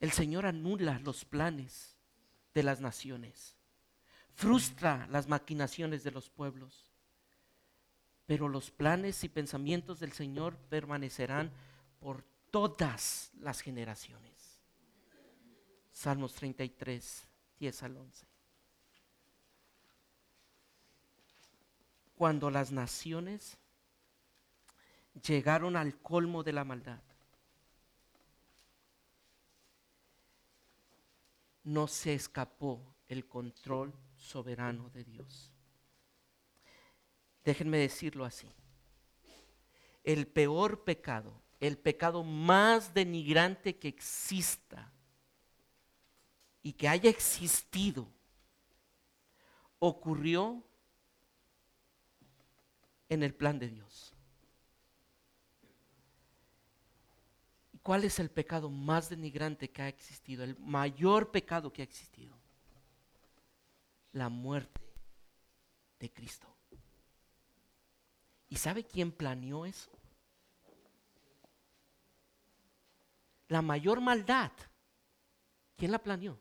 [0.00, 1.96] El Señor anula los planes
[2.54, 3.56] de las naciones,
[4.34, 6.90] frustra las maquinaciones de los pueblos,
[8.26, 11.52] pero los planes y pensamientos del Señor permanecerán
[12.00, 14.60] por todas las generaciones.
[15.90, 17.26] Salmos 33,
[17.58, 18.26] 10 al 11.
[22.14, 23.58] Cuando las naciones
[25.26, 27.02] llegaron al colmo de la maldad,
[31.64, 35.52] no se escapó el control soberano de Dios.
[37.44, 38.48] Déjenme decirlo así.
[40.04, 44.92] El peor pecado el pecado más denigrante que exista
[46.60, 48.08] y que haya existido
[49.78, 50.60] ocurrió
[53.08, 54.12] en el plan de Dios.
[57.70, 60.42] ¿Y cuál es el pecado más denigrante que ha existido?
[60.42, 62.36] El mayor pecado que ha existido.
[64.10, 64.80] La muerte
[66.00, 66.48] de Cristo.
[68.48, 70.01] ¿Y sabe quién planeó eso?
[73.52, 74.50] La mayor maldad,
[75.76, 76.40] ¿quién la planeó?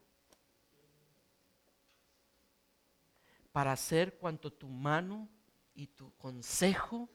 [3.52, 5.28] Para hacer cuanto tu mano
[5.74, 7.10] y tu consejo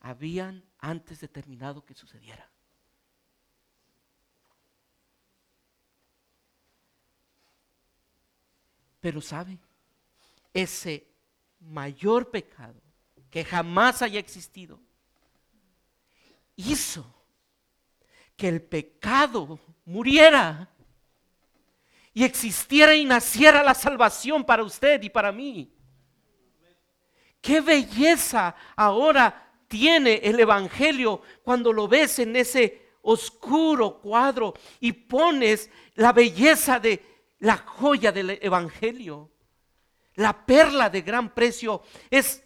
[0.00, 2.50] habían antes determinado que sucediera.
[9.00, 9.60] Pero sabe,
[10.52, 11.06] ese
[11.60, 12.82] mayor pecado
[13.30, 14.80] que jamás haya existido
[16.56, 17.04] hizo
[18.36, 20.68] que el pecado muriera
[22.12, 25.72] y existiera y naciera la salvación para usted y para mí.
[27.40, 35.70] Qué belleza ahora tiene el Evangelio cuando lo ves en ese oscuro cuadro y pones
[35.94, 37.04] la belleza de
[37.40, 39.30] la joya del Evangelio.
[40.14, 42.42] La perla de gran precio es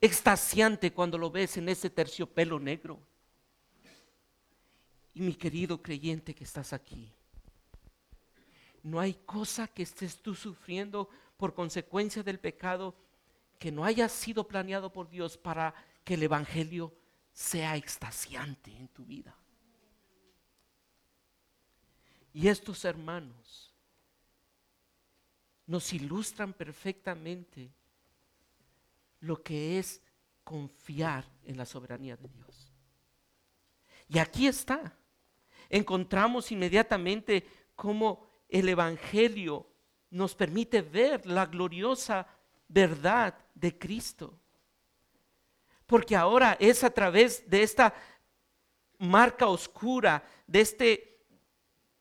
[0.00, 3.05] extasiante cuando lo ves en ese terciopelo negro.
[5.16, 7.10] Y mi querido creyente que estás aquí,
[8.82, 11.08] no hay cosa que estés tú sufriendo
[11.38, 12.94] por consecuencia del pecado
[13.58, 16.92] que no haya sido planeado por Dios para que el Evangelio
[17.32, 19.34] sea extasiante en tu vida.
[22.34, 23.74] Y estos hermanos
[25.66, 27.72] nos ilustran perfectamente
[29.20, 30.02] lo que es
[30.44, 32.70] confiar en la soberanía de Dios.
[34.10, 34.94] Y aquí está
[35.68, 37.44] encontramos inmediatamente
[37.74, 39.66] cómo el Evangelio
[40.10, 42.26] nos permite ver la gloriosa
[42.68, 44.38] verdad de Cristo.
[45.86, 47.94] Porque ahora es a través de esta
[48.98, 51.15] marca oscura, de este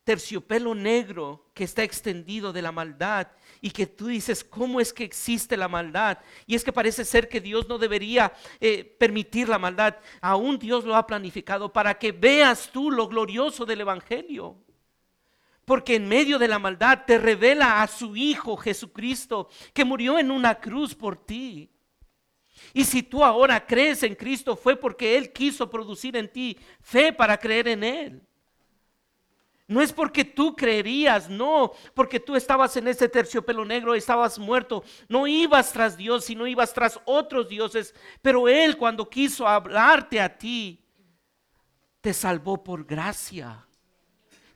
[0.05, 3.27] terciopelo negro que está extendido de la maldad
[3.59, 6.19] y que tú dices, ¿cómo es que existe la maldad?
[6.45, 9.95] Y es que parece ser que Dios no debería eh, permitir la maldad.
[10.21, 14.55] Aún Dios lo ha planificado para que veas tú lo glorioso del Evangelio.
[15.65, 20.29] Porque en medio de la maldad te revela a su Hijo Jesucristo, que murió en
[20.29, 21.71] una cruz por ti.
[22.75, 27.11] Y si tú ahora crees en Cristo fue porque Él quiso producir en ti fe
[27.11, 28.21] para creer en Él.
[29.67, 34.83] No es porque tú creerías, no, porque tú estabas en ese terciopelo negro, estabas muerto,
[35.09, 40.37] no ibas tras Dios, sino ibas tras otros dioses, pero Él cuando quiso hablarte a
[40.37, 40.85] ti,
[41.99, 43.65] te salvó por gracia.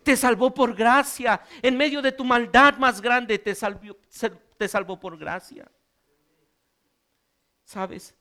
[0.03, 1.41] Te salvó por gracia.
[1.63, 3.97] En medio de tu maldad más grande, te, salvó,
[4.57, 5.69] te salvó por gracia.
[7.63, 8.15] ¿Sabes?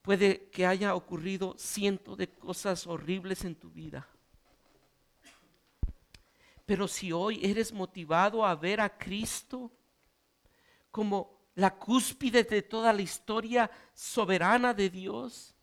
[0.00, 4.08] Puede que haya ocurrido cientos de cosas horribles en tu vida
[6.70, 9.72] pero si hoy eres motivado a ver a Cristo
[10.92, 15.56] como la cúspide de toda la historia soberana de Dios,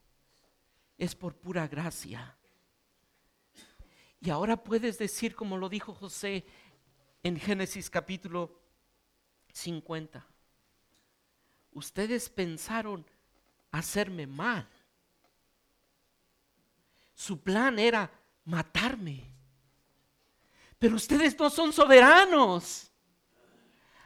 [0.98, 2.38] es por pura gracia.
[4.20, 6.46] Y ahora puedes decir, como lo dijo José
[7.24, 8.60] en Génesis capítulo
[9.54, 10.28] 50,
[11.72, 13.10] ustedes pensaron
[13.72, 14.68] hacerme mal.
[17.16, 18.12] Su plan era
[18.44, 19.37] matarme.
[20.80, 22.92] Pero ustedes no son soberanos.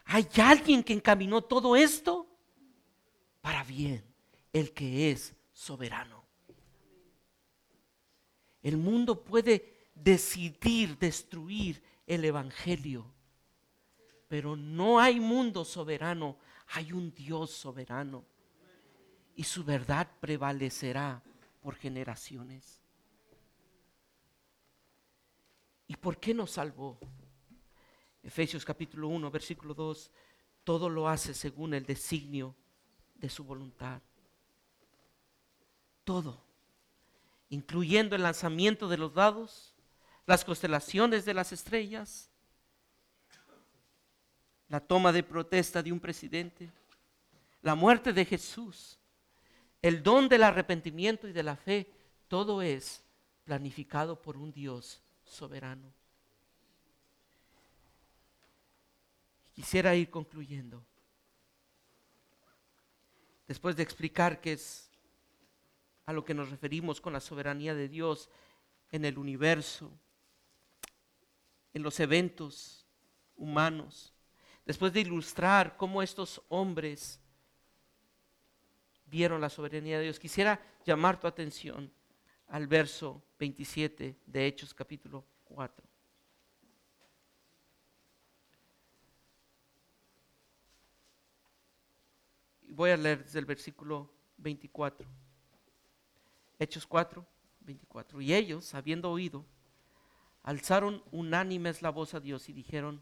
[0.05, 2.27] Hay alguien que encaminó todo esto
[3.41, 4.03] para bien,
[4.51, 6.23] el que es soberano.
[8.61, 13.05] El mundo puede decidir destruir el Evangelio,
[14.27, 16.37] pero no hay mundo soberano,
[16.73, 18.25] hay un Dios soberano
[19.35, 21.23] y su verdad prevalecerá
[21.61, 22.80] por generaciones.
[25.91, 26.97] ¿Y por qué nos salvó?
[28.23, 30.09] Efesios capítulo 1, versículo 2,
[30.63, 32.55] todo lo hace según el designio
[33.15, 34.01] de su voluntad.
[36.05, 36.41] Todo,
[37.49, 39.75] incluyendo el lanzamiento de los dados,
[40.25, 42.29] las constelaciones de las estrellas,
[44.69, 46.71] la toma de protesta de un presidente,
[47.61, 48.97] la muerte de Jesús,
[49.81, 51.91] el don del arrepentimiento y de la fe,
[52.29, 53.03] todo es
[53.43, 55.93] planificado por un Dios soberano.
[59.53, 60.85] Quisiera ir concluyendo.
[63.47, 64.89] Después de explicar qué es
[66.05, 68.29] a lo que nos referimos con la soberanía de Dios
[68.91, 69.91] en el universo,
[71.73, 72.85] en los eventos
[73.35, 74.13] humanos,
[74.65, 77.19] después de ilustrar cómo estos hombres
[79.05, 81.91] vieron la soberanía de Dios, quisiera llamar tu atención
[82.51, 85.87] al verso 27 de Hechos capítulo 4.
[92.67, 95.07] Voy a leer desde el versículo 24.
[96.59, 97.25] Hechos 4,
[97.61, 98.19] 24.
[98.19, 99.45] Y ellos, habiendo oído,
[100.43, 103.01] alzaron unánimes la voz a Dios y dijeron,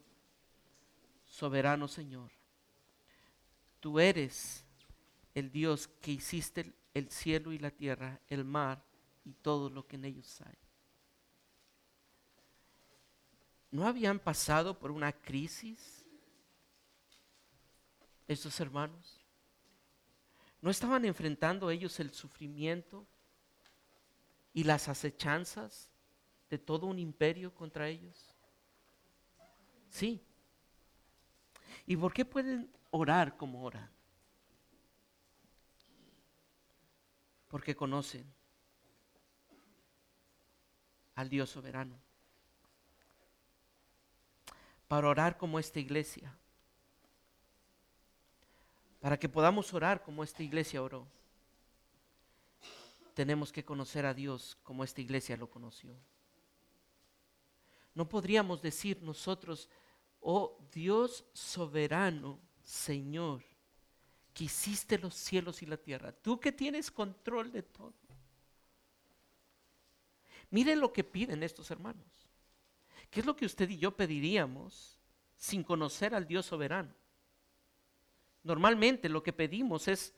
[1.25, 2.29] Soberano Señor,
[3.79, 4.63] tú eres
[5.33, 8.88] el Dios que hiciste el cielo y la tierra, el mar
[9.25, 10.57] y todo lo que en ellos hay.
[13.71, 16.05] ¿No habían pasado por una crisis
[18.27, 19.19] estos hermanos?
[20.61, 23.05] ¿No estaban enfrentando ellos el sufrimiento
[24.53, 25.89] y las acechanzas
[26.49, 28.33] de todo un imperio contra ellos?
[29.89, 30.21] Sí.
[31.85, 33.89] ¿Y por qué pueden orar como oran?
[37.47, 38.38] Porque conocen
[41.19, 41.99] al Dios soberano.
[44.87, 46.33] Para orar como esta iglesia.
[49.01, 51.05] Para que podamos orar como esta iglesia oró.
[53.13, 55.93] Tenemos que conocer a Dios como esta iglesia lo conoció.
[57.93, 59.67] No podríamos decir nosotros,
[60.21, 63.43] oh Dios soberano, Señor,
[64.33, 68.08] que hiciste los cielos y la tierra, tú que tienes control de todo.
[70.51, 72.05] Mire lo que piden estos hermanos.
[73.09, 74.99] ¿Qué es lo que usted y yo pediríamos
[75.35, 76.93] sin conocer al Dios soberano?
[78.43, 80.13] Normalmente lo que pedimos es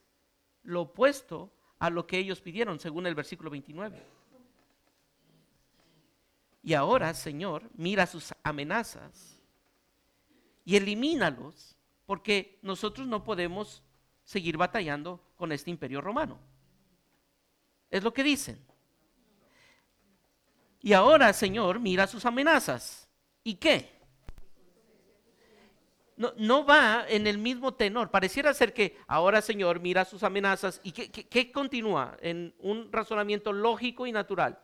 [0.63, 4.05] lo opuesto a lo que ellos pidieron, según el versículo 29.
[6.63, 9.39] Y ahora, Señor, mira sus amenazas
[10.63, 11.75] y elimínalos,
[12.05, 13.84] porque nosotros no podemos
[14.23, 16.38] seguir batallando con este imperio romano.
[17.89, 18.63] Es lo que dicen.
[20.82, 23.07] Y ahora, Señor, mira sus amenazas.
[23.43, 24.01] ¿Y qué?
[26.17, 28.11] No, no, va en el mismo tenor.
[28.11, 30.82] Pareciera ser que ahora, Señor, mira sus amenazas.
[30.84, 32.17] ¿Y qué, qué continúa?
[32.21, 34.59] En un razonamiento lógico y natural.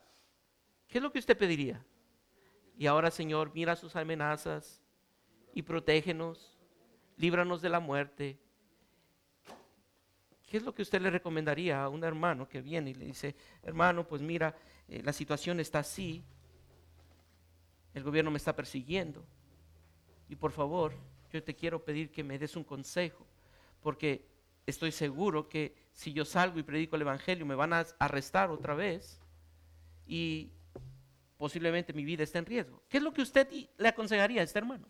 [0.87, 1.83] ¿Qué es lo que usted pediría?
[2.77, 4.83] Y ahora, Señor, mira sus amenazas
[5.53, 6.57] y protégenos,
[7.17, 8.39] líbranos de la muerte.
[10.47, 13.35] ¿Qué es lo que usted le recomendaría a un hermano que viene y le dice,
[13.63, 14.55] hermano, pues mira,
[14.87, 16.23] eh, la situación está así,
[17.93, 19.25] el gobierno me está persiguiendo
[20.29, 20.93] y por favor,
[21.31, 23.25] yo te quiero pedir que me des un consejo,
[23.81, 24.25] porque
[24.65, 28.75] estoy seguro que si yo salgo y predico el Evangelio me van a arrestar otra
[28.75, 29.19] vez
[30.05, 30.51] y
[31.37, 32.83] posiblemente mi vida esté en riesgo.
[32.89, 34.87] ¿Qué es lo que usted le aconsejaría a este hermano?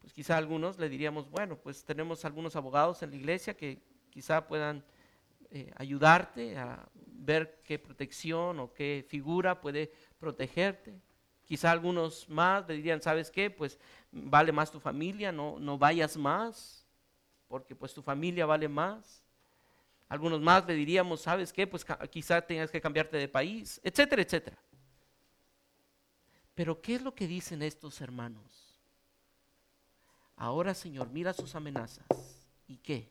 [0.00, 4.46] Pues quizá algunos le diríamos, bueno, pues tenemos algunos abogados en la iglesia que quizá
[4.46, 4.84] puedan
[5.50, 11.00] eh, ayudarte a ver qué protección o qué figura puede protegerte.
[11.44, 13.50] Quizá algunos más le dirían, ¿sabes qué?
[13.50, 13.78] Pues
[14.12, 16.86] vale más tu familia, no, no vayas más,
[17.48, 19.24] porque pues tu familia vale más.
[20.08, 21.66] Algunos más le diríamos, ¿sabes qué?
[21.66, 24.58] Pues quizá tengas que cambiarte de país, etcétera, etcétera.
[26.54, 28.78] Pero ¿qué es lo que dicen estos hermanos?
[30.36, 32.06] Ahora, Señor, mira sus amenazas.
[32.66, 33.10] ¿Y qué?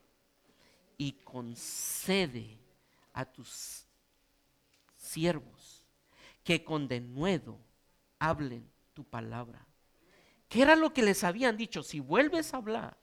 [0.99, 2.59] Y concede
[3.13, 3.87] a tus
[4.97, 5.85] siervos
[6.43, 7.57] que con denuedo
[8.19, 9.65] hablen tu palabra.
[10.49, 11.83] ¿Qué era lo que les habían dicho?
[11.83, 12.97] Si vuelves a hablar,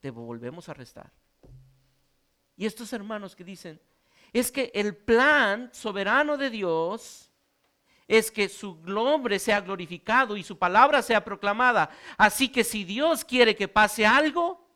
[0.00, 1.10] te volvemos a arrestar.
[2.56, 3.80] Y estos hermanos que dicen,
[4.32, 7.30] es que el plan soberano de Dios
[8.06, 11.90] es que su nombre sea glorificado y su palabra sea proclamada.
[12.16, 14.69] Así que si Dios quiere que pase algo,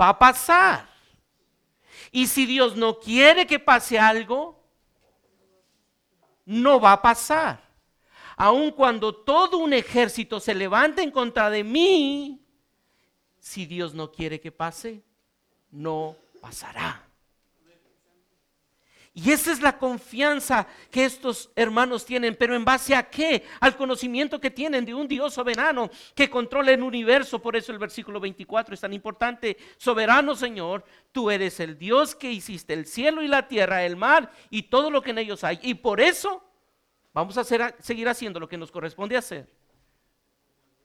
[0.00, 0.88] va a pasar.
[2.10, 4.62] Y si Dios no quiere que pase algo,
[6.44, 7.62] no va a pasar.
[8.36, 12.44] Aun cuando todo un ejército se levante en contra de mí,
[13.38, 15.02] si Dios no quiere que pase,
[15.70, 17.11] no pasará.
[19.14, 23.44] Y esa es la confianza que estos hermanos tienen, pero en base a qué?
[23.60, 27.38] Al conocimiento que tienen de un Dios soberano que controla el universo.
[27.42, 29.58] Por eso el versículo 24 es tan importante.
[29.76, 30.82] Soberano Señor,
[31.12, 34.90] tú eres el Dios que hiciste el cielo y la tierra, el mar y todo
[34.90, 35.58] lo que en ellos hay.
[35.62, 36.42] Y por eso
[37.12, 39.46] vamos a seguir haciendo lo que nos corresponde hacer.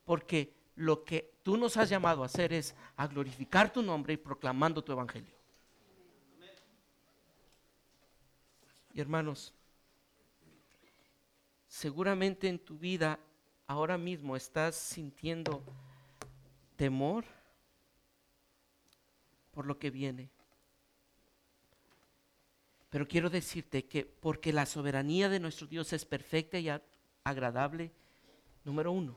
[0.04, 4.18] Porque lo que tú nos has llamado a hacer es a glorificar tu nombre y
[4.18, 5.37] proclamando tu evangelio.
[8.98, 9.54] Y hermanos,
[11.68, 13.20] seguramente en tu vida
[13.68, 15.64] ahora mismo estás sintiendo
[16.76, 17.24] temor
[19.52, 20.32] por lo que viene.
[22.90, 26.68] Pero quiero decirte que porque la soberanía de nuestro Dios es perfecta y
[27.24, 27.92] agradable,
[28.66, 29.16] número uno,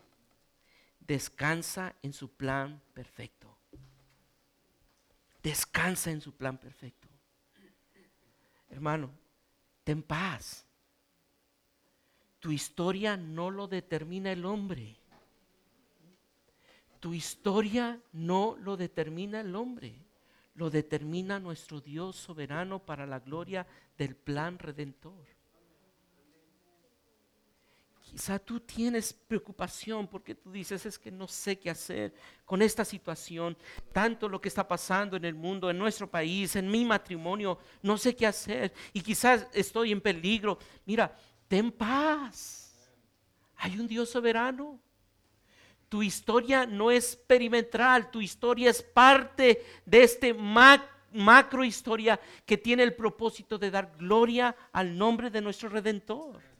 [0.98, 3.56] descansa en su plan perfecto.
[5.42, 7.08] Descansa en su plan perfecto.
[8.68, 9.10] Hermano,
[9.84, 10.66] ten paz.
[12.38, 14.96] Tu historia no lo determina el hombre.
[17.00, 19.94] Tu historia no lo determina el hombre.
[20.54, 23.66] Lo determina nuestro Dios soberano para la gloria
[23.96, 25.39] del plan redentor.
[28.10, 32.12] Quizá tú tienes preocupación porque tú dices, es que no sé qué hacer
[32.44, 33.56] con esta situación,
[33.92, 37.96] tanto lo que está pasando en el mundo, en nuestro país, en mi matrimonio, no
[37.96, 40.58] sé qué hacer y quizás estoy en peligro.
[40.86, 42.74] Mira, ten paz.
[43.58, 44.80] Hay un Dios soberano.
[45.88, 52.82] Tu historia no es perimetral, tu historia es parte de este macro historia que tiene
[52.82, 56.50] el propósito de dar gloria al nombre de nuestro Redentor.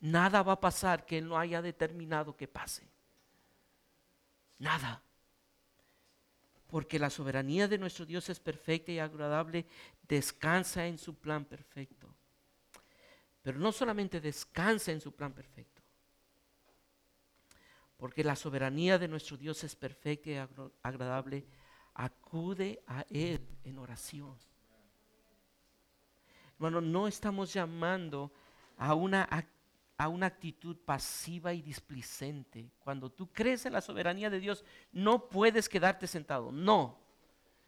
[0.00, 2.88] Nada va a pasar que Él no haya determinado que pase.
[4.58, 5.02] Nada.
[6.66, 9.66] Porque la soberanía de nuestro Dios es perfecta y agradable,
[10.02, 12.14] descansa en su plan perfecto.
[13.42, 15.82] Pero no solamente descansa en su plan perfecto,
[17.96, 20.36] porque la soberanía de nuestro Dios es perfecta y
[20.82, 21.46] agradable,
[21.94, 24.36] acude a Él en oración.
[26.58, 28.30] Bueno, no estamos llamando
[28.76, 29.59] a una actividad
[30.00, 32.70] a una actitud pasiva y displicente.
[32.78, 36.50] Cuando tú crees en la soberanía de Dios, no puedes quedarte sentado.
[36.50, 36.98] No.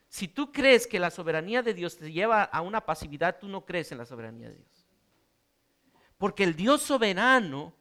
[0.09, 3.67] Si tú crees que la soberanía de Dios te lleva a una pasividad, tú no
[3.67, 4.87] crees en la soberanía de Dios.
[6.17, 7.75] Porque el Dios soberano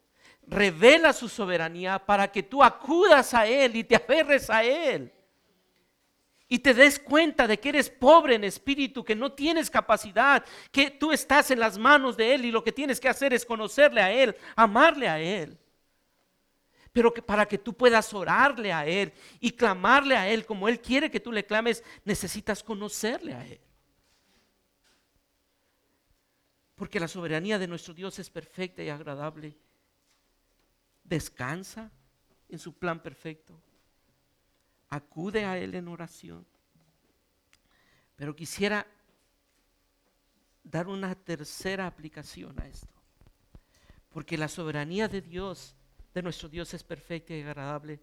[0.46, 5.10] revela su soberanía para que tú acudas a Él y te aferres a Él
[6.52, 10.90] y te des cuenta de que eres pobre en espíritu, que no tienes capacidad, que
[10.90, 14.02] tú estás en las manos de Él y lo que tienes que hacer es conocerle
[14.02, 15.58] a Él, amarle a Él.
[16.92, 20.78] Pero que para que tú puedas orarle a Él y clamarle a Él como Él
[20.78, 23.60] quiere que tú le clames, necesitas conocerle a Él.
[26.74, 29.56] Porque la soberanía de nuestro Dios es perfecta y agradable.
[31.02, 31.90] Descansa
[32.50, 33.58] en su plan perfecto
[34.92, 36.46] acude a Él en oración.
[38.14, 38.86] Pero quisiera
[40.62, 42.92] dar una tercera aplicación a esto.
[44.10, 45.74] Porque la soberanía de Dios,
[46.12, 48.02] de nuestro Dios, es perfecta y agradable.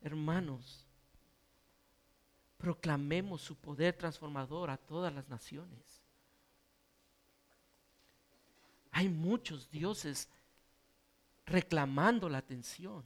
[0.00, 0.86] Hermanos,
[2.56, 6.00] proclamemos su poder transformador a todas las naciones.
[8.92, 10.28] Hay muchos dioses
[11.46, 13.02] reclamando la atención.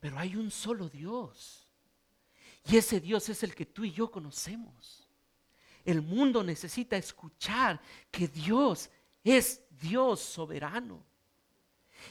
[0.00, 1.66] Pero hay un solo Dios.
[2.64, 5.08] Y ese Dios es el que tú y yo conocemos.
[5.84, 7.80] El mundo necesita escuchar
[8.10, 8.90] que Dios
[9.24, 11.04] es Dios soberano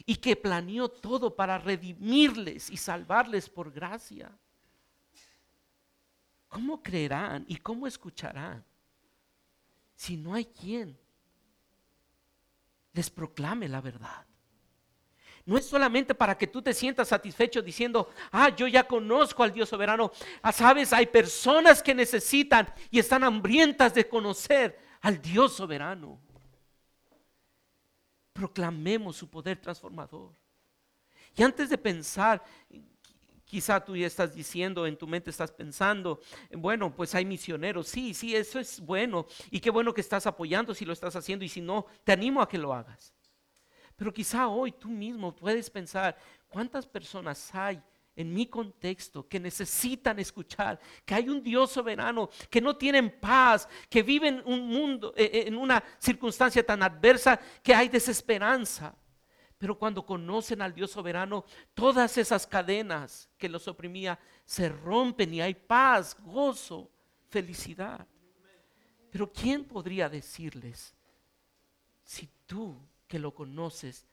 [0.06, 4.36] y que planeó todo para redimirles y salvarles por gracia.
[6.48, 8.64] ¿Cómo creerán y cómo escucharán
[9.96, 10.98] si no hay quien
[12.94, 14.26] les proclame la verdad?
[15.48, 19.54] No es solamente para que tú te sientas satisfecho diciendo, ah, yo ya conozco al
[19.54, 20.12] Dios soberano.
[20.42, 26.20] Ah, sabes, hay personas que necesitan y están hambrientas de conocer al Dios soberano.
[28.34, 30.34] Proclamemos su poder transformador.
[31.34, 32.44] Y antes de pensar,
[33.46, 36.20] quizá tú ya estás diciendo, en tu mente estás pensando,
[36.52, 37.88] bueno, pues hay misioneros.
[37.88, 39.26] Sí, sí, eso es bueno.
[39.50, 41.46] Y qué bueno que estás apoyando si lo estás haciendo.
[41.46, 43.14] Y si no, te animo a que lo hagas.
[43.98, 46.16] Pero quizá hoy tú mismo puedes pensar,
[46.48, 47.82] ¿cuántas personas hay
[48.16, 53.68] en mi contexto que necesitan escuchar que hay un Dios soberano, que no tienen paz,
[53.90, 58.96] que viven un mundo eh, eh, en una circunstancia tan adversa que hay desesperanza?
[59.58, 61.44] Pero cuando conocen al Dios soberano,
[61.74, 66.92] todas esas cadenas que los oprimía se rompen y hay paz, gozo,
[67.30, 68.08] felicidad.
[69.10, 70.94] Pero ¿quién podría decirles
[72.04, 74.06] si tú que lo conoces,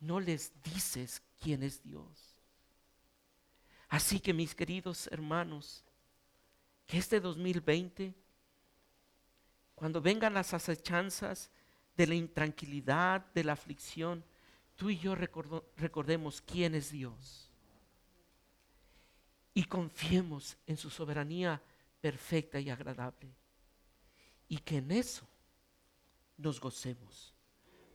[0.00, 2.36] no les dices quién es Dios.
[3.88, 5.84] Así que mis queridos hermanos,
[6.86, 8.14] que este 2020,
[9.74, 11.50] cuando vengan las acechanzas
[11.96, 14.24] de la intranquilidad, de la aflicción,
[14.76, 17.50] tú y yo recordemos quién es Dios.
[19.52, 21.60] Y confiemos en su soberanía
[22.00, 23.34] perfecta y agradable.
[24.48, 25.26] Y que en eso
[26.36, 27.34] nos gocemos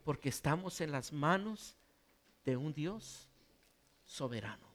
[0.05, 1.75] porque estamos en las manos
[2.45, 3.27] de un Dios
[4.05, 4.67] soberano.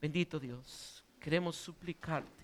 [0.00, 2.43] Bendito Dios, queremos suplicarte